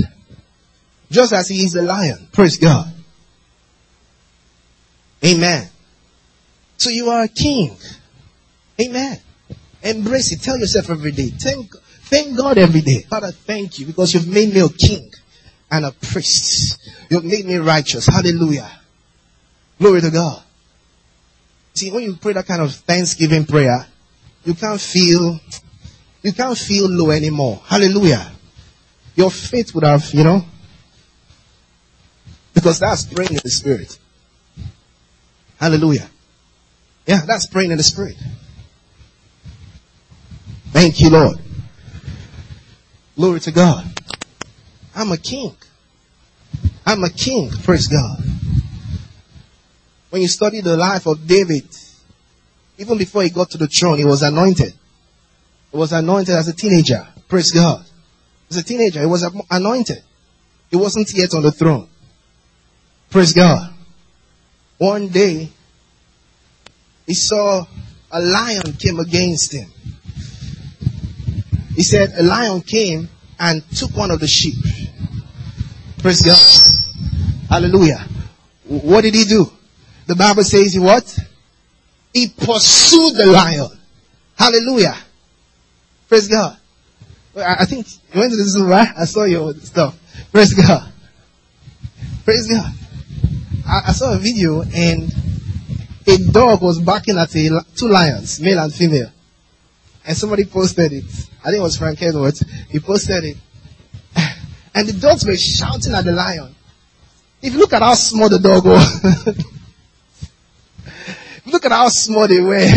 [1.10, 2.28] Just as he is a lion.
[2.32, 2.91] Praise God.
[5.24, 5.68] Amen.
[6.78, 7.76] So you are a king.
[8.80, 9.20] Amen.
[9.82, 10.41] Embrace it.
[10.41, 11.30] Tell yourself every day.
[11.30, 13.02] Thank, thank God every day.
[13.02, 15.12] Father, thank you because you've made me a king
[15.72, 16.80] and a priest.
[17.10, 18.08] You've made me righteous.
[18.08, 18.70] Hallelujah.
[19.80, 20.45] Glory to God.
[21.76, 23.86] See, when you pray that kind of thanksgiving prayer,
[24.45, 25.39] you can't feel,
[26.23, 27.61] you can't feel low anymore.
[27.65, 28.32] Hallelujah.
[29.15, 30.41] Your faith would have, you know,
[32.53, 33.99] because that's praying in the spirit.
[35.59, 36.07] Hallelujah.
[37.05, 38.15] Yeah, that's praying in the spirit.
[40.71, 41.38] Thank you, Lord.
[43.17, 43.86] Glory to God.
[44.95, 45.55] I'm a king.
[46.86, 47.49] I'm a king.
[47.63, 48.17] Praise God.
[50.16, 51.68] When you study the life of David,
[52.78, 54.74] even before he got to the throne, he was anointed.
[55.74, 57.05] He was anointed as a teenager.
[57.28, 57.86] Praise God.
[58.49, 60.01] As a teenager, he was anointed.
[60.72, 61.89] He wasn't yet on the throne.
[63.09, 63.74] Praise God.
[64.78, 65.49] One day,
[67.05, 67.66] he saw
[68.09, 69.70] a lion came against him.
[71.76, 74.55] He said a lion came and took one of the sheep.
[75.97, 77.49] Praise God.
[77.49, 78.07] Hallelujah.
[78.63, 79.51] What did he do?
[80.08, 81.18] The Bible says he what?
[82.14, 83.70] He pursued the lion.
[84.38, 84.95] Hallelujah.
[86.08, 86.58] Praise God.
[87.38, 88.88] I think you went to the zoo, right?
[88.97, 89.97] I saw your stuff.
[90.32, 90.91] Praise God.
[92.24, 92.72] Praise God.
[93.68, 95.12] I, saw a video and
[96.08, 99.12] a dog was barking at a, two lions, male and female.
[100.06, 101.03] And somebody posted it.
[101.43, 102.45] I think it was Frank Edwards.
[102.70, 103.38] He posted it.
[104.76, 106.53] And the dogs were shouting at the lion.
[107.41, 109.45] If you look at how small the dog was,
[111.56, 112.68] look at how small they were.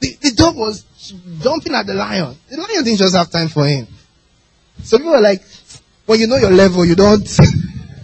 [0.00, 0.84] The, the dog was
[1.40, 2.36] jumping at the lion.
[2.50, 3.86] The lion didn't just have time for him.
[4.82, 5.42] So people were like,
[6.04, 7.26] when you know your level, you don't,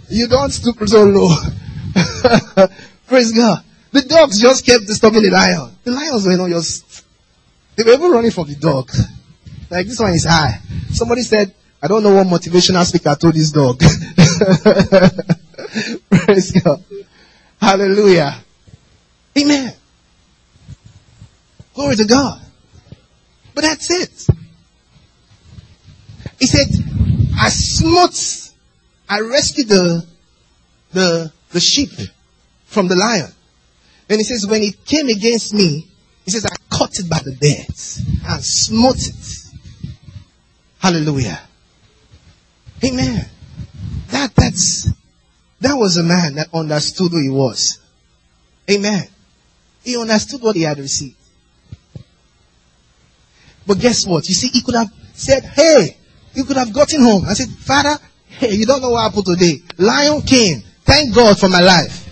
[0.09, 1.29] you don't stoop so low.
[3.07, 3.63] Praise God.
[3.91, 5.75] The dogs just kept disturbing the lion.
[5.83, 7.05] The lions were not just,
[7.75, 8.89] they were even running from the dog.
[9.69, 10.61] Like this one is high.
[10.91, 13.79] Somebody said, I don't know what motivational speaker told this dog.
[16.09, 16.83] Praise God.
[17.61, 18.43] Hallelujah.
[19.39, 19.73] Amen.
[21.73, 22.41] Glory to God.
[23.55, 24.27] But that's it.
[26.39, 26.67] He said,
[27.39, 28.51] I smote,
[29.07, 30.05] I rescued the,
[30.91, 31.89] the, the sheep
[32.65, 33.31] from the lion.
[34.09, 35.87] And he says, when it came against me,
[36.25, 39.95] he says, I caught it by the beards and smote it.
[40.79, 41.39] Hallelujah.
[42.83, 43.25] Amen.
[44.07, 44.89] That, that's,
[45.61, 47.79] that was a man that understood who he was.
[48.69, 49.07] Amen.
[49.83, 51.15] He understood what he had received.
[53.65, 54.27] But guess what?
[54.27, 55.97] You see, he could have said, hey,
[56.33, 59.59] he could have gotten home and said, Father, hey, you don't know what happened today.
[59.77, 60.61] Lion came.
[60.83, 62.05] Thank God for my life.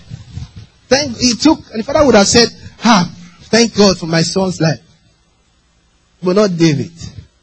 [0.88, 2.48] Thank, he took, and the father would have said,
[2.84, 3.12] ah,
[3.42, 4.80] thank God for my son's life.
[6.22, 6.92] But not David.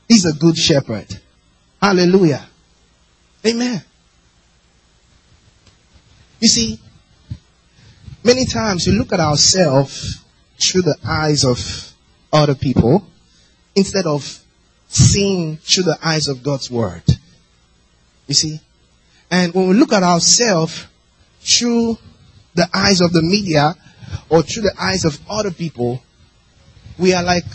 [0.07, 1.07] He's a good shepherd.
[1.81, 2.45] Hallelujah.
[3.45, 3.83] Amen.
[6.39, 6.79] You see,
[8.25, 10.23] many times we look at ourselves
[10.59, 11.59] through the eyes of
[12.33, 13.05] other people
[13.75, 14.43] instead of
[14.87, 17.03] seeing through the eyes of God's word.
[18.27, 18.59] You see?
[19.29, 20.87] And when we look at ourselves
[21.39, 21.97] through
[22.55, 23.75] the eyes of the media
[24.29, 26.01] or through the eyes of other people,
[26.97, 27.45] we are like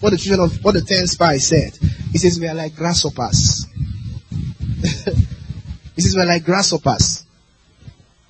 [0.00, 1.76] what the children of what the ten spies said.
[2.10, 3.66] He says we are like grasshoppers.
[5.94, 7.24] he says we are like grasshoppers.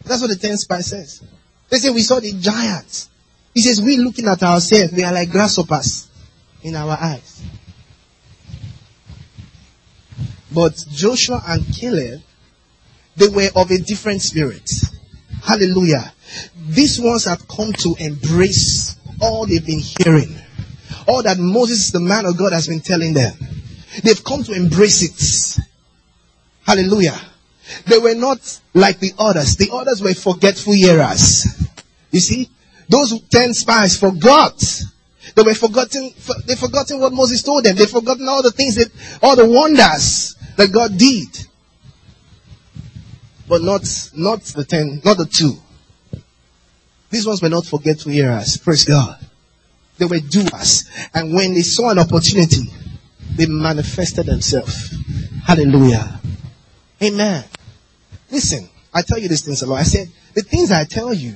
[0.04, 1.22] That's what the ten spies says.
[1.70, 3.08] They say we saw the giants.
[3.54, 6.08] He says we looking at ourselves, we are like grasshoppers
[6.62, 7.42] in our eyes.
[10.52, 12.20] But Joshua and Caleb,
[13.16, 14.70] they were of a different spirit.
[15.42, 16.12] Hallelujah.
[16.56, 20.36] These ones have come to embrace all they've been hearing.
[21.06, 23.32] All that Moses, the man of God, has been telling them.
[24.02, 25.64] They've come to embrace it.
[26.66, 27.18] Hallelujah.
[27.86, 29.56] They were not like the others.
[29.56, 31.59] The others were forgetful hearers.
[32.10, 32.48] You see,
[32.88, 34.62] those ten spies forgot.
[35.34, 36.10] They were forgotten,
[36.46, 37.76] they forgotten what Moses told them.
[37.76, 38.90] They forgotten all the things that,
[39.22, 41.28] all the wonders that God did.
[43.48, 43.82] But not,
[44.14, 45.54] not the ten, not the two.
[47.10, 48.56] These ones were not forgetful hearers.
[48.56, 49.18] Praise God.
[49.98, 50.88] They were doers.
[51.12, 52.62] And when they saw an opportunity,
[53.36, 54.94] they manifested themselves.
[55.44, 56.20] Hallelujah.
[57.02, 57.44] Amen.
[58.30, 59.80] Listen, I tell you these things a lot.
[59.80, 61.34] I said, the things I tell you,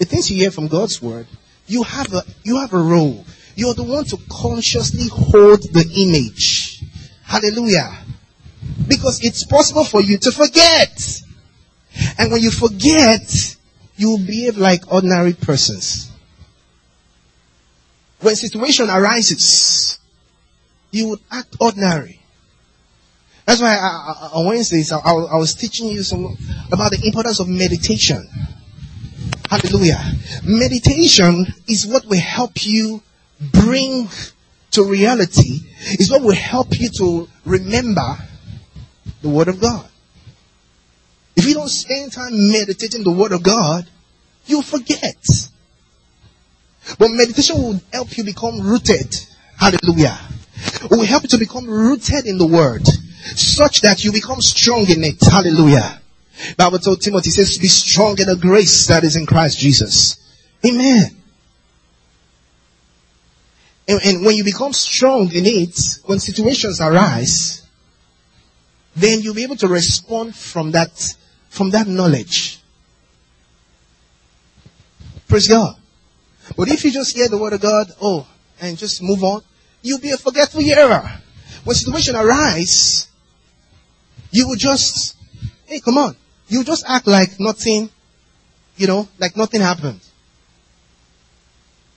[0.00, 1.26] the things you hear from God's word,
[1.66, 3.24] you have a, you have a role.
[3.54, 6.82] You're the one to consciously hold the image.
[7.22, 7.98] Hallelujah.
[8.88, 11.20] Because it's possible for you to forget.
[12.18, 13.56] And when you forget,
[13.96, 16.10] you will behave like ordinary persons.
[18.20, 19.98] When situation arises,
[20.92, 22.20] you would act ordinary.
[23.44, 26.36] That's why I, I, on Wednesdays I, I, was teaching you some
[26.72, 28.26] about the importance of meditation.
[29.50, 30.00] Hallelujah.
[30.44, 33.02] Meditation is what will help you
[33.52, 34.08] bring
[34.70, 35.58] to reality,
[35.98, 38.16] is what will help you to remember
[39.22, 39.84] the Word of God.
[41.34, 43.88] If you don't spend time meditating the Word of God,
[44.46, 45.16] you'll forget.
[46.96, 49.16] But meditation will help you become rooted.
[49.58, 50.16] Hallelujah.
[50.84, 54.88] It will help you to become rooted in the Word, such that you become strong
[54.88, 55.20] in it.
[55.20, 55.99] Hallelujah.
[56.56, 60.16] Bible told Timothy says, be strong in the grace that is in Christ Jesus.
[60.64, 61.16] Amen.
[63.88, 67.66] And, and when you become strong in it, when situations arise,
[68.94, 70.90] then you'll be able to respond from that,
[71.48, 72.60] from that knowledge.
[75.28, 75.76] Praise God.
[76.56, 78.26] But if you just hear the word of God, oh,
[78.60, 79.42] and just move on,
[79.82, 81.08] you'll be a forgetful hearer.
[81.64, 83.08] When situation arise,
[84.30, 85.16] you will just,
[85.66, 86.16] hey, come on.
[86.50, 87.88] You just act like nothing,
[88.76, 90.00] you know, like nothing happened.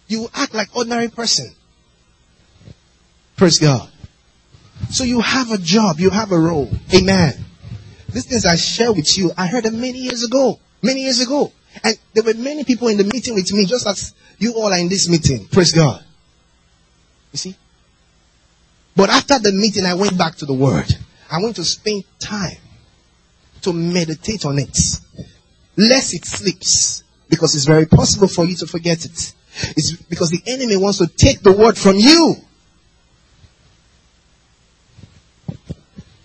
[0.08, 1.52] You act like ordinary person.
[3.36, 3.90] Praise God.
[4.92, 6.70] So you have a job, you have a role.
[6.94, 7.34] Amen.
[8.10, 10.60] These things I share with you, I heard them many years ago.
[10.84, 11.52] Many years ago.
[11.84, 14.78] And there were many people in the meeting with me, just as you all are
[14.78, 15.48] in this meeting.
[15.48, 16.04] Praise God.
[17.32, 17.56] You see?
[18.96, 20.94] But after the meeting, I went back to the Word.
[21.32, 22.58] I went to spend time
[23.64, 24.78] to meditate on it.
[25.78, 27.04] Lest it slips.
[27.30, 29.34] Because it's very possible for you to forget it.
[29.76, 32.36] It's because the enemy wants to take the Word from you.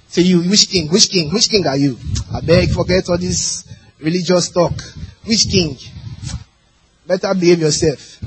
[0.08, 1.98] Say you, which king, which king, which king are you?
[2.32, 3.64] I beg, forget all this
[4.00, 4.72] religious talk.
[5.24, 5.76] Which king?
[7.06, 8.20] Better behave yourself.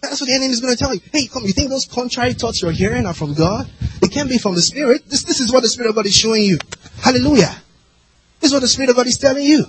[0.00, 1.00] That's what the enemy is going to tell you.
[1.12, 3.68] Hey, come, you think those contrary thoughts you're hearing are from God?
[4.00, 5.08] They can't be from the Spirit.
[5.08, 6.58] This, this is what the Spirit of God is showing you.
[7.00, 7.54] Hallelujah.
[8.40, 9.64] This is what the Spirit of God is telling you.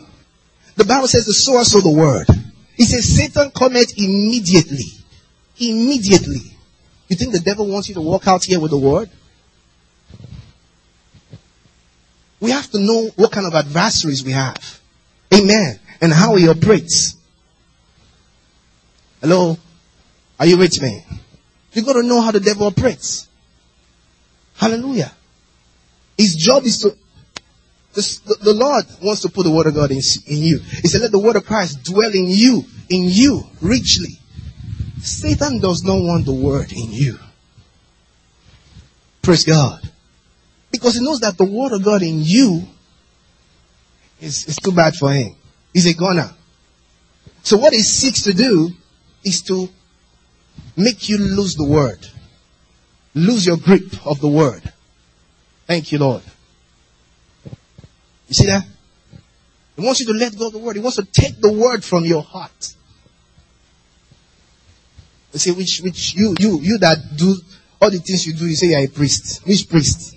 [0.75, 2.27] The Bible says the source of the word.
[2.75, 4.85] He says Satan cometh immediately.
[5.59, 6.41] Immediately.
[7.09, 9.09] You think the devil wants you to walk out here with the word?
[12.39, 14.79] We have to know what kind of adversaries we have.
[15.33, 15.79] Amen.
[15.99, 17.17] And how he operates.
[19.19, 19.57] Hello?
[20.39, 21.03] Are you with me?
[21.73, 23.27] You gotta know how the devil operates.
[24.55, 25.11] Hallelujah.
[26.17, 26.95] His job is to,
[27.93, 30.59] the, the Lord wants to put the word of God in, in you.
[30.59, 34.19] He said, let the word of Christ dwell in you, in you, richly.
[35.01, 37.17] Satan does not want the word in you.
[39.21, 39.81] Praise God.
[40.71, 42.63] Because he knows that the word of God in you
[44.21, 45.35] is, is too bad for him.
[45.73, 46.31] He's a goner.
[47.43, 48.69] So what he seeks to do
[49.23, 49.69] is to
[50.77, 52.05] make you lose the word.
[53.15, 54.61] Lose your grip of the word.
[55.65, 56.23] Thank you, Lord.
[58.29, 58.63] You see that?
[59.75, 60.75] He wants you to let go of the word.
[60.75, 62.75] He wants to take the word from your heart.
[65.33, 67.35] You say, which, which, you, you, you that do
[67.81, 69.45] all the things you do, you say you're a priest.
[69.47, 70.15] Which priest?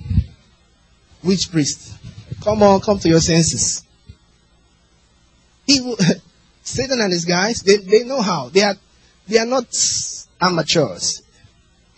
[1.22, 1.96] Which priest?
[2.42, 3.82] Come on, come to your senses.
[5.66, 5.94] He,
[6.62, 8.48] Satan and his guys, they, they know how.
[8.48, 8.74] They are,
[9.26, 9.66] they are not
[10.40, 11.22] amateurs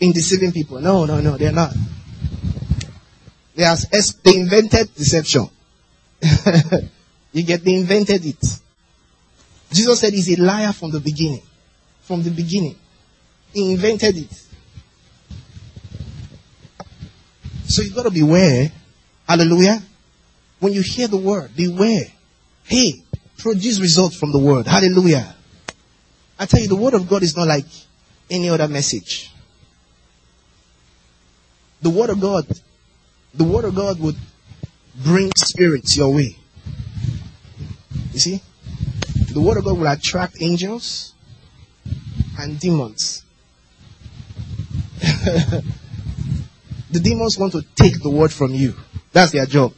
[0.00, 0.80] in deceiving people.
[0.80, 1.72] No, no, no, they're not.
[3.54, 3.76] They are,
[4.22, 5.48] they invented deception.
[7.32, 8.60] you get, they invented it.
[9.70, 11.42] Jesus said he's a liar from the beginning.
[12.02, 12.76] From the beginning.
[13.52, 14.44] He invented it.
[17.66, 18.70] So you've gotta beware.
[19.28, 19.82] Hallelujah.
[20.60, 22.04] When you hear the word, beware.
[22.64, 23.02] Hey,
[23.38, 24.66] produce results from the word.
[24.66, 25.34] Hallelujah.
[26.38, 27.66] I tell you, the word of God is not like
[28.30, 29.30] any other message.
[31.82, 32.46] The word of God,
[33.34, 34.16] the word of God would
[34.96, 36.36] bring spirits your way.
[38.12, 38.42] You see?
[39.32, 41.14] The word of God will attract angels
[42.38, 43.24] and demons.
[45.00, 45.64] the
[47.00, 48.74] demons want to take the word from you.
[49.12, 49.74] That's their job.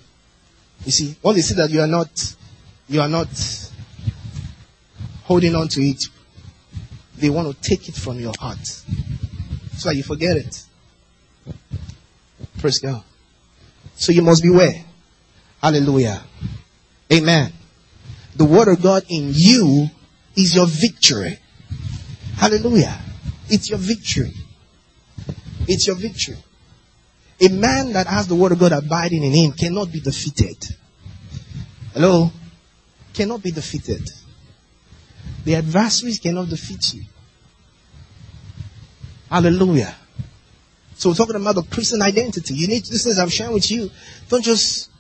[0.85, 2.09] You see, when they see that you are not,
[2.89, 3.29] you are not
[5.25, 6.05] holding on to it,
[7.17, 8.65] they want to take it from your heart.
[9.77, 10.63] So you forget it.
[12.59, 13.03] Praise God.
[13.95, 14.86] So you must beware.
[15.67, 16.23] Hallelujah.
[17.13, 17.53] Amen.
[18.37, 19.91] The word of God in you
[20.37, 21.41] is your victory.
[22.37, 22.97] Hallelujah.
[23.49, 24.33] It's your victory.
[25.67, 26.37] It's your victory.
[27.41, 30.57] A man that has the word of God abiding in him cannot be defeated.
[31.93, 32.31] Hello?
[33.13, 34.09] Cannot be defeated.
[35.45, 37.03] The adversaries cannot defeat you.
[39.29, 39.97] Hallelujah.
[40.95, 42.55] So we're talking about the Christian identity.
[42.55, 43.91] You need this things I'm sharing with you.
[44.29, 44.91] Don't just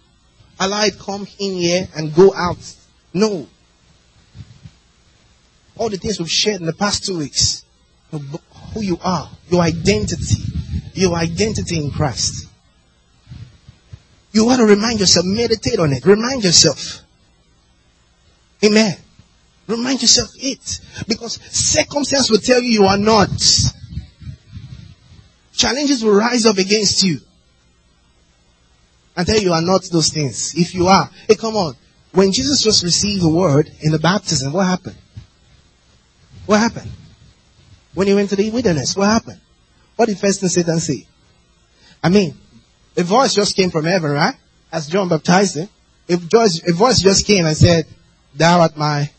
[0.58, 2.58] allow it come in here and go out.
[3.12, 3.46] No.
[5.76, 7.64] All the things we've shared in the past two weeks.
[8.10, 10.42] Who you are, your identity,
[10.94, 12.48] your identity in Christ.
[14.32, 17.02] You want to remind yourself, meditate on it, remind yourself.
[18.64, 18.96] Amen.
[19.66, 20.80] Remind yourself it.
[21.08, 23.30] Because circumstance will tell you you are not.
[25.52, 27.18] Challenges will rise up against you.
[29.16, 30.54] And tell you are not those things.
[30.56, 31.74] If you are, hey come on.
[32.12, 34.96] When Jesus just received the word in the baptism, what happened?
[36.46, 36.90] What happened?
[37.94, 39.40] When he went to the wilderness, what happened?
[39.96, 41.06] What did first thing Satan say?
[42.02, 42.34] I mean,
[42.96, 44.34] a voice just came from heaven, right?
[44.70, 45.68] As John baptized him.
[46.08, 47.86] A voice just came and said,
[48.34, 49.10] Thou art my,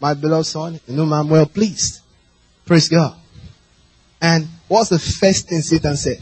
[0.00, 2.00] my beloved son, in whom I'm well pleased.
[2.66, 3.16] Praise God.
[4.20, 6.20] And what's the first thing Satan said?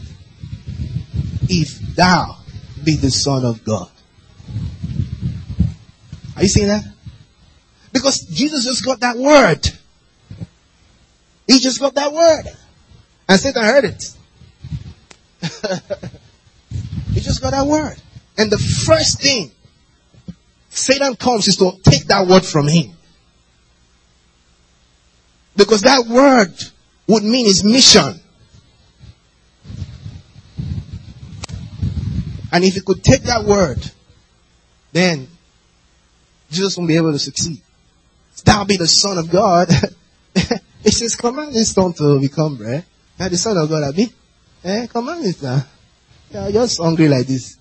[1.49, 2.37] If thou
[2.83, 3.89] be the son of God.
[6.35, 6.83] Are you seeing that?
[7.91, 9.69] Because Jesus just got that word.
[11.47, 12.45] He just got that word.
[13.29, 14.09] And Satan heard it.
[17.13, 17.95] he just got that word.
[18.37, 19.51] And the first thing
[20.69, 22.91] Satan comes is to take that word from him.
[25.55, 26.53] Because that word
[27.07, 28.19] would mean his mission.
[32.53, 33.83] And if he could take that word,
[34.91, 35.27] then
[36.51, 37.59] Jesus won't be able to succeed.
[38.45, 39.69] Thou be the son of God.
[40.83, 42.85] he says, command this stone to become bread.
[43.19, 44.13] Now the son of God, Abi.
[44.63, 45.65] Eh, command it now.
[46.31, 47.57] You're just hungry like this.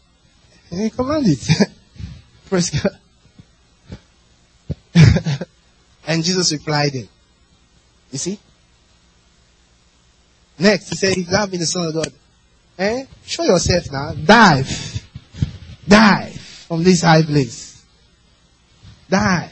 [0.71, 1.49] Eh, command it.
[2.51, 2.99] Praise God.
[6.07, 7.09] and Jesus replied him.
[8.11, 8.39] You see?
[10.59, 12.13] Next, he said, if thou be the son of God,
[12.79, 14.13] eh, show yourself now.
[14.15, 15.07] Dive.
[15.87, 17.85] Dive from this high place.
[19.09, 19.51] Dive.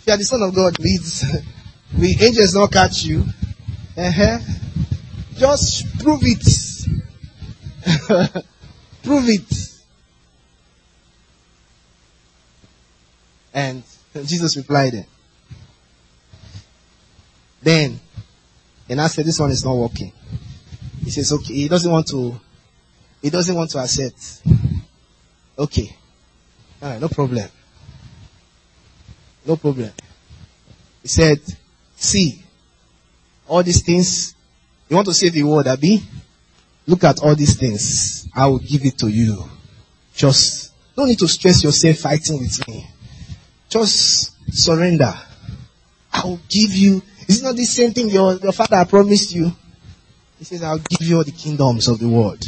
[0.00, 1.20] If you are the son of God, leads,
[1.92, 3.24] the angels not catch you.
[3.96, 4.38] Uh-huh.
[5.36, 6.44] Just prove it.
[9.02, 9.70] prove it.
[13.52, 13.82] And
[14.24, 15.06] Jesus replied,
[17.62, 18.00] then,
[18.88, 20.12] and I said, this one is not working.
[21.10, 22.40] He says, okay, he doesn't want to,
[23.20, 24.42] he doesn't want to accept.
[25.58, 25.96] Okay.
[26.80, 27.48] Alright, no problem.
[29.44, 29.90] No problem.
[31.02, 31.40] He said,
[31.96, 32.40] see,
[33.48, 34.36] all these things,
[34.88, 36.00] you want to save the world, Abby?
[36.86, 38.28] Look at all these things.
[38.32, 39.42] I will give it to you.
[40.14, 42.86] Just, don't need to stress yourself fighting with me.
[43.68, 45.12] Just surrender.
[46.12, 49.50] I will give you is not the same thing your, your father promised you?
[50.40, 52.42] He says, I'll give you all the kingdoms of the world.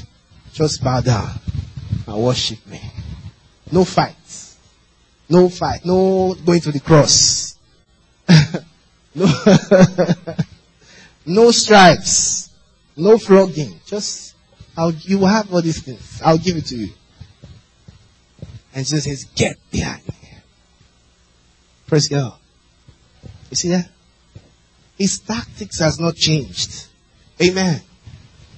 [0.55, 1.31] Just bow down
[2.07, 2.81] and worship me.
[3.71, 4.57] No fights.
[5.29, 5.85] No fight.
[5.85, 7.55] No going to the cross.
[9.15, 9.27] no,
[11.27, 12.49] no stripes.
[12.97, 13.79] No flogging.
[13.85, 14.37] Just,
[14.75, 16.23] I'll, you will have all these things.
[16.25, 16.95] I'll give it to you.
[18.75, 20.15] And Jesus says, get behind me.
[21.87, 22.39] Praise God.
[23.51, 23.91] You see that?
[24.97, 26.87] His tactics has not changed.
[27.43, 27.81] Amen.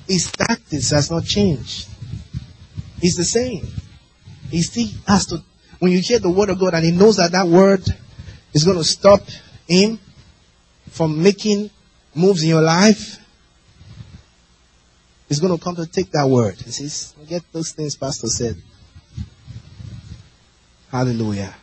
[0.06, 1.88] His tactics has not changed.
[3.00, 3.66] He's the same.
[4.50, 5.42] He still has to,
[5.78, 7.82] when you hear the word of God and he knows that that word
[8.52, 9.20] is going to stop
[9.66, 9.98] him
[10.90, 11.70] from making
[12.14, 13.18] moves in your life,
[15.28, 16.54] he's going to come to take that word.
[16.56, 18.56] He says, get those things Pastor said.
[20.90, 21.54] Hallelujah.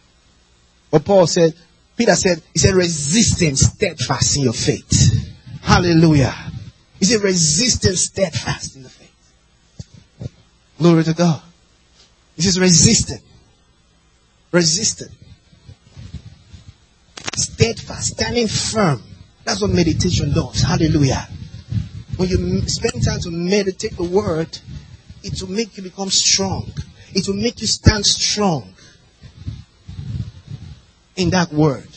[0.90, 1.54] But Paul said,
[1.96, 5.30] Peter said, he said, resist him steadfast in your faith.
[5.62, 6.51] Hallelujah.
[7.02, 9.34] He said, resist steadfast in the faith.
[10.78, 11.42] Glory to God.
[12.36, 13.22] He says, resist him.
[14.52, 15.10] Resist him.
[17.36, 19.02] Steadfast, standing firm.
[19.44, 20.62] That's what meditation does.
[20.62, 21.28] Hallelujah.
[22.18, 24.60] When you spend time to meditate the word,
[25.24, 26.72] it will make you become strong.
[27.16, 28.76] It will make you stand strong
[31.16, 31.90] in that word.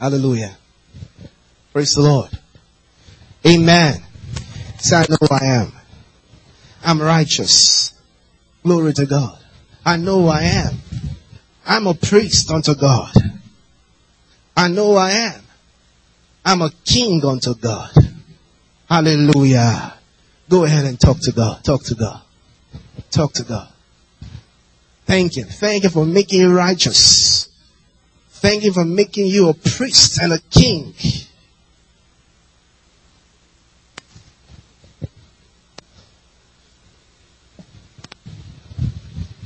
[0.00, 0.56] Hallelujah.
[1.72, 2.30] Praise the Lord.
[3.46, 4.02] Amen.
[4.78, 5.72] Say, I know who I am.
[6.84, 7.92] I'm righteous.
[8.64, 9.38] Glory to God.
[9.84, 10.74] I know who I am.
[11.64, 13.12] I'm a priest unto God.
[14.56, 15.42] I know who I am.
[16.44, 17.92] I'm a king unto God.
[18.88, 19.94] Hallelujah.
[20.48, 21.62] Go ahead and talk to God.
[21.62, 22.20] Talk to God.
[23.10, 23.68] Talk to God.
[25.06, 25.44] Thank you.
[25.44, 27.48] Thank you for making you righteous.
[28.30, 30.94] Thank you for making you a priest and a king.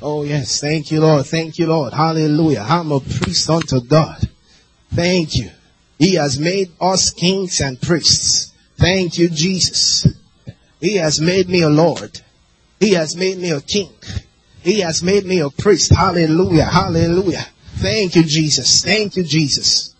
[0.06, 2.62] Oh yes, thank you Lord, thank you Lord, hallelujah.
[2.68, 4.28] I'm a priest unto God.
[4.92, 5.50] Thank you.
[5.98, 8.52] He has made us kings and priests.
[8.76, 10.06] Thank you Jesus.
[10.78, 12.20] He has made me a Lord.
[12.78, 13.94] He has made me a king.
[14.60, 15.94] He has made me a priest.
[15.94, 16.64] Hallelujah.
[16.64, 17.46] Hallelujah.
[17.76, 18.84] Thank you, Jesus.
[18.84, 19.94] Thank you, Jesus.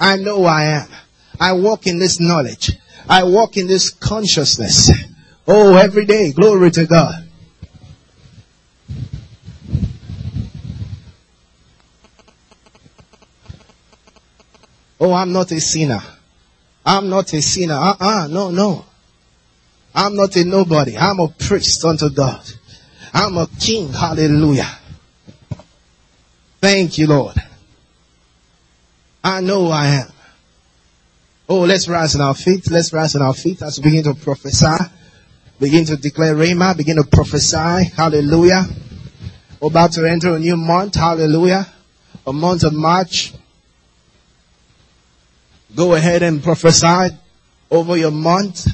[0.00, 0.88] I know I am.
[1.38, 2.78] I walk in this knowledge.
[3.06, 4.90] I walk in this consciousness.
[5.46, 6.32] Oh, every day.
[6.32, 7.26] Glory to God.
[15.00, 16.02] Oh, I'm not a sinner.
[16.84, 17.74] I'm not a sinner.
[17.74, 18.26] Uh-uh.
[18.28, 18.84] No, no.
[19.94, 20.96] I'm not a nobody.
[20.96, 22.42] I'm a priest unto God.
[23.12, 23.92] I'm a king.
[23.92, 24.70] Hallelujah.
[26.60, 27.36] Thank you, Lord.
[29.24, 30.08] I know I am.
[31.48, 32.70] Oh, let's rise on our feet.
[32.70, 34.84] Let's rise on our feet as we begin to prophesy.
[35.58, 36.76] Begin to declare Rhema.
[36.76, 37.90] Begin to prophesy.
[37.96, 38.64] Hallelujah.
[39.60, 40.94] We're about to enter a new month.
[40.94, 41.66] Hallelujah.
[42.26, 43.34] A month of March.
[45.74, 47.16] Go ahead and prophesy
[47.70, 48.66] over your month.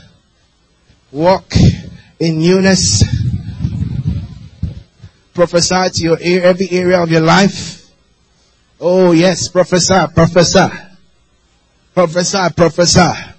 [1.12, 1.54] Walk
[2.18, 3.04] in newness
[5.36, 7.90] Prophesy to your ear, every area of your life.
[8.80, 10.66] Oh yes, prophesy, prophesy.
[11.92, 13.34] Prophesy, prophesy.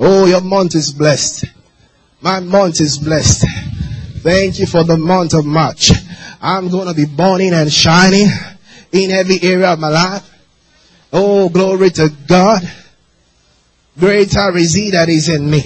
[0.00, 1.44] Oh, your month is blessed.
[2.22, 3.44] My month is blessed.
[4.22, 5.92] Thank you for the month of March.
[6.40, 8.28] I'm going to be burning and shining
[8.90, 10.31] in every area of my life.
[11.12, 12.62] Oh, glory to God.
[13.98, 15.62] Greater is he that is in me.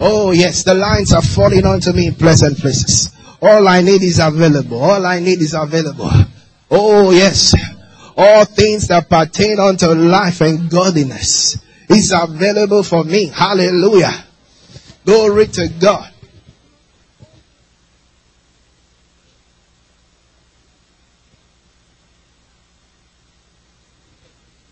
[0.00, 3.14] Oh yes, the lines are falling onto me in pleasant places.
[3.40, 4.80] All I need is available.
[4.80, 6.10] All I need is available.
[6.70, 7.54] Oh yes.
[8.16, 13.26] All things that pertain unto life and godliness is available for me.
[13.26, 14.24] Hallelujah.
[15.04, 16.12] Glory to God.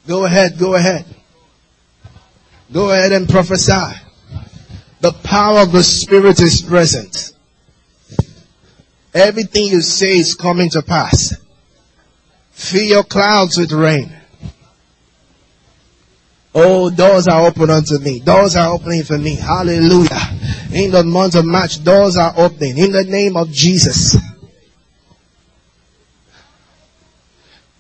[0.07, 1.05] Go ahead, go ahead.
[2.73, 4.01] Go ahead and prophesy.
[5.01, 7.33] The power of the Spirit is present.
[9.15, 11.37] Everything you say is coming to pass.
[12.51, 14.13] Fill your clouds with rain.
[16.55, 18.21] Oh, doors are open unto me.
[18.21, 19.35] Doors are opening for me.
[19.35, 20.21] Hallelujah.
[20.73, 22.79] In the month of March, doors are opening.
[22.79, 24.17] In the name of Jesus.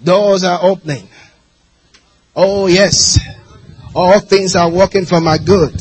[0.02, 1.08] Doors are opening.
[2.36, 3.18] Oh yes.
[3.94, 5.72] All things are working for my good.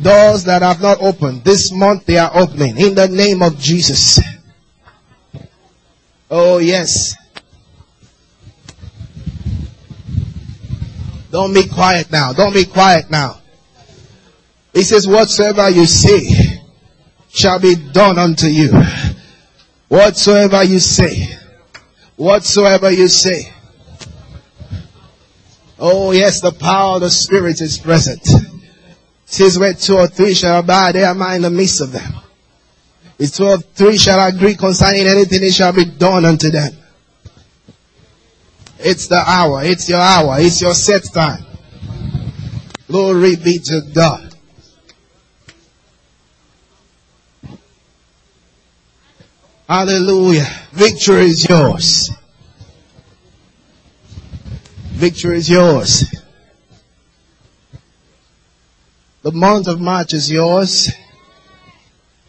[0.00, 4.20] Doors that have not opened, this month they are opening in the name of Jesus.
[6.30, 7.16] Oh yes.
[11.32, 12.32] Don't be quiet now.
[12.32, 13.40] Don't be quiet now.
[14.72, 16.62] He says, whatsoever you say
[17.30, 18.70] shall be done unto you.
[19.88, 21.36] Whatsoever you say.
[22.16, 23.52] Whatsoever you say.
[25.78, 28.26] Oh yes, the power of the Spirit is present.
[29.26, 32.14] Says where two or three shall abide, there am I in the midst of them.
[33.18, 36.72] If two or three shall agree concerning anything, it shall be done unto them.
[38.78, 39.62] It's the hour.
[39.64, 40.36] It's your hour.
[40.38, 41.44] It's your set time.
[42.86, 44.34] Glory be to God.
[49.68, 50.46] Hallelujah.
[50.72, 52.10] Victory is yours.
[54.98, 56.12] Victory is yours.
[59.22, 60.90] The month of March is yours.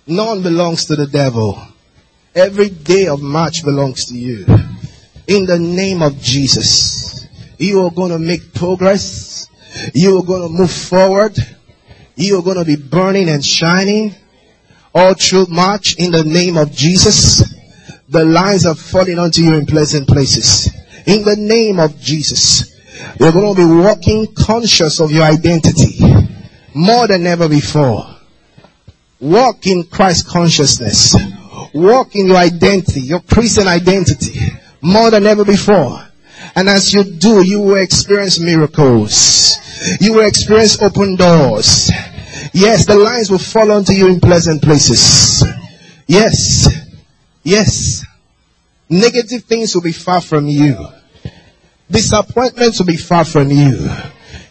[0.06, 1.60] None belongs to the devil.
[2.36, 4.46] Every day of March belongs to you.
[5.26, 7.26] In the name of Jesus.
[7.58, 9.48] You are going to make progress.
[9.96, 11.40] You are going to move forward.
[12.16, 14.14] You are going to be burning and shining
[14.94, 17.52] all through March in the name of Jesus.
[18.10, 20.70] The lines are falling onto you in pleasant places.
[21.10, 22.72] In the name of Jesus.
[23.20, 25.98] You're going to be walking conscious of your identity
[26.76, 28.06] more than ever before.
[29.20, 31.16] Walk in Christ consciousness.
[31.74, 34.40] Walk in your identity, your Christian identity
[34.82, 36.00] more than ever before.
[36.56, 39.58] And as you do, you will experience miracles.
[40.00, 41.90] You will experience open doors.
[42.54, 45.44] Yes, the lines will fall onto you in pleasant places.
[46.06, 46.70] Yes.
[47.42, 48.06] Yes.
[48.88, 50.78] Negative things will be far from you.
[51.90, 53.90] Disappointments will be far from you.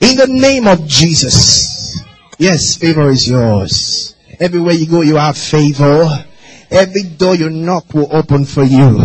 [0.01, 2.03] In the name of Jesus.
[2.39, 4.17] Yes, favor is yours.
[4.41, 6.25] Everywhere you go, you have favor.
[6.71, 9.05] Every door you knock will open for you.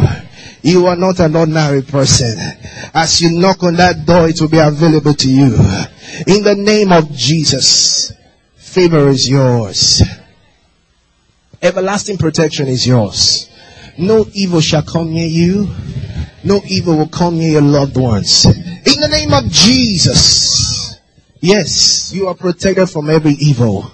[0.62, 2.38] You are not an ordinary person.
[2.94, 5.56] As you knock on that door, it will be available to you.
[6.28, 8.14] In the name of Jesus,
[8.56, 10.04] favor is yours.
[11.62, 13.50] Everlasting protection is yours.
[13.98, 15.68] No evil shall come near you.
[16.44, 18.46] No evil will come near your loved ones.
[18.46, 21.00] In the name of Jesus.
[21.40, 23.92] Yes, you are protected from every evil.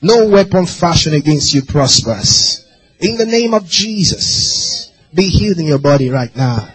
[0.00, 2.64] No weapon fashioned against you prospers.
[3.00, 4.90] In the name of Jesus.
[5.12, 6.68] Be healed in your body right now.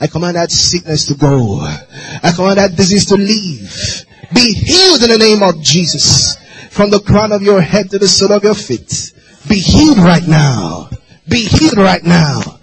[0.00, 1.60] I command that sickness to go.
[1.60, 4.04] I command that disease to leave.
[4.34, 6.36] Be healed in the name of Jesus.
[6.70, 9.12] From the crown of your head to the sole of your feet.
[9.48, 10.90] Be healed right now.
[11.26, 12.57] Be healed right now.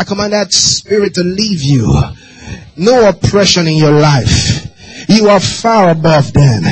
[0.00, 1.92] I command that spirit to leave you.
[2.74, 4.66] No oppression in your life.
[5.10, 6.62] You are far above them.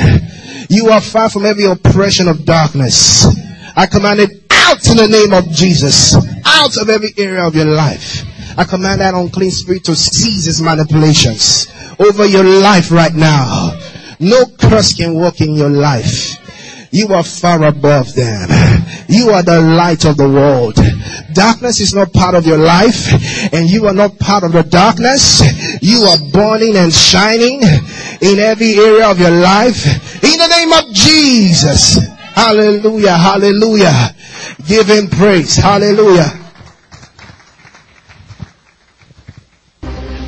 [0.67, 3.27] You are far from every oppression of darkness.
[3.75, 6.15] I command it out in the name of Jesus.
[6.43, 8.25] Out of every area of your life.
[8.57, 13.77] I command that unclean spirit to cease its manipulations over your life right now.
[14.19, 16.89] No curse can work in your life.
[16.91, 18.49] You are far above them.
[19.07, 20.77] You are the light of the world.
[21.33, 25.41] Darkness is not part of your life and you are not part of the darkness.
[25.81, 27.61] You are burning and shining
[28.21, 30.23] in every area of your life.
[30.23, 31.99] In the name of Jesus.
[32.33, 33.17] Hallelujah.
[33.17, 34.15] Hallelujah.
[34.67, 35.55] Give him praise.
[35.55, 36.39] Hallelujah.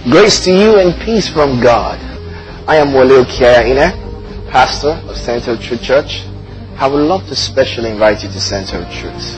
[0.09, 1.99] Grace to you and peace from God.
[2.67, 4.01] I am Wole Kiara
[4.51, 6.30] pastor of Central Church.
[6.81, 9.37] I would love to specially invite you to Center of Truth.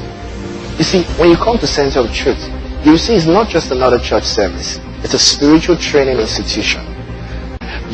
[0.80, 2.40] You see, when you come to Center of Truth,
[2.86, 4.80] you see it's not just another church service.
[5.04, 6.86] It's a spiritual training institution.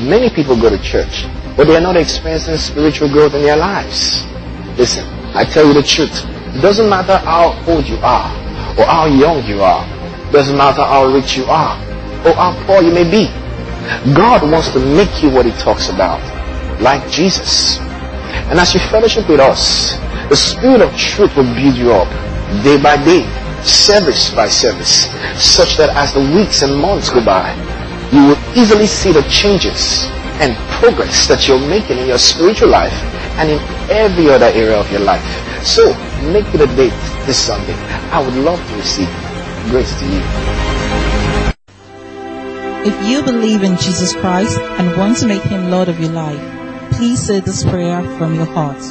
[0.06, 1.26] Many people go to church,
[1.58, 4.24] but they are not experiencing spiritual growth in their lives.
[4.78, 6.14] Listen, I tell you the truth.
[6.54, 8.30] It doesn't matter how old you are,
[8.78, 9.84] or how young you are.
[10.30, 11.76] It doesn't matter how rich you are,
[12.24, 13.26] or how poor you may be.
[14.14, 16.22] God wants to make you what he talks about,
[16.80, 17.80] like Jesus.
[18.50, 19.98] And as you fellowship with us,
[20.30, 22.10] the Spirit of truth will build you up
[22.64, 23.30] day by day,
[23.62, 25.06] service by service,
[25.38, 27.54] such that as the weeks and months go by,
[28.12, 30.10] you will easily see the changes
[30.42, 32.94] and progress that you're making in your spiritual life
[33.38, 35.24] and in every other area of your life.
[35.64, 35.94] So,
[36.32, 36.94] make it a date
[37.28, 37.76] this Sunday.
[38.10, 39.10] I would love to receive
[39.70, 40.22] grace to you.
[42.82, 46.59] If you believe in Jesus Christ and want to make him Lord of your life,
[47.00, 48.84] please say this prayer from your heart.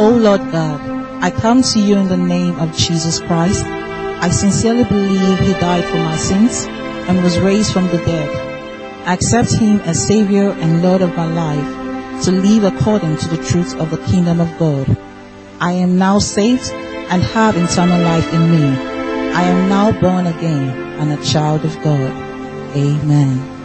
[0.00, 0.80] Oh Lord God,
[1.22, 3.64] I come to you in the name of Jesus Christ.
[3.64, 6.66] I sincerely believe he died for my sins
[7.06, 8.28] and was raised from the dead.
[9.06, 13.44] I accept him as Savior and Lord of my life to live according to the
[13.44, 14.98] truth of the kingdom of God.
[15.60, 16.68] I am now saved
[17.12, 18.76] and have eternal life in me.
[19.34, 22.10] I am now born again and a child of God.
[22.74, 23.57] Amen.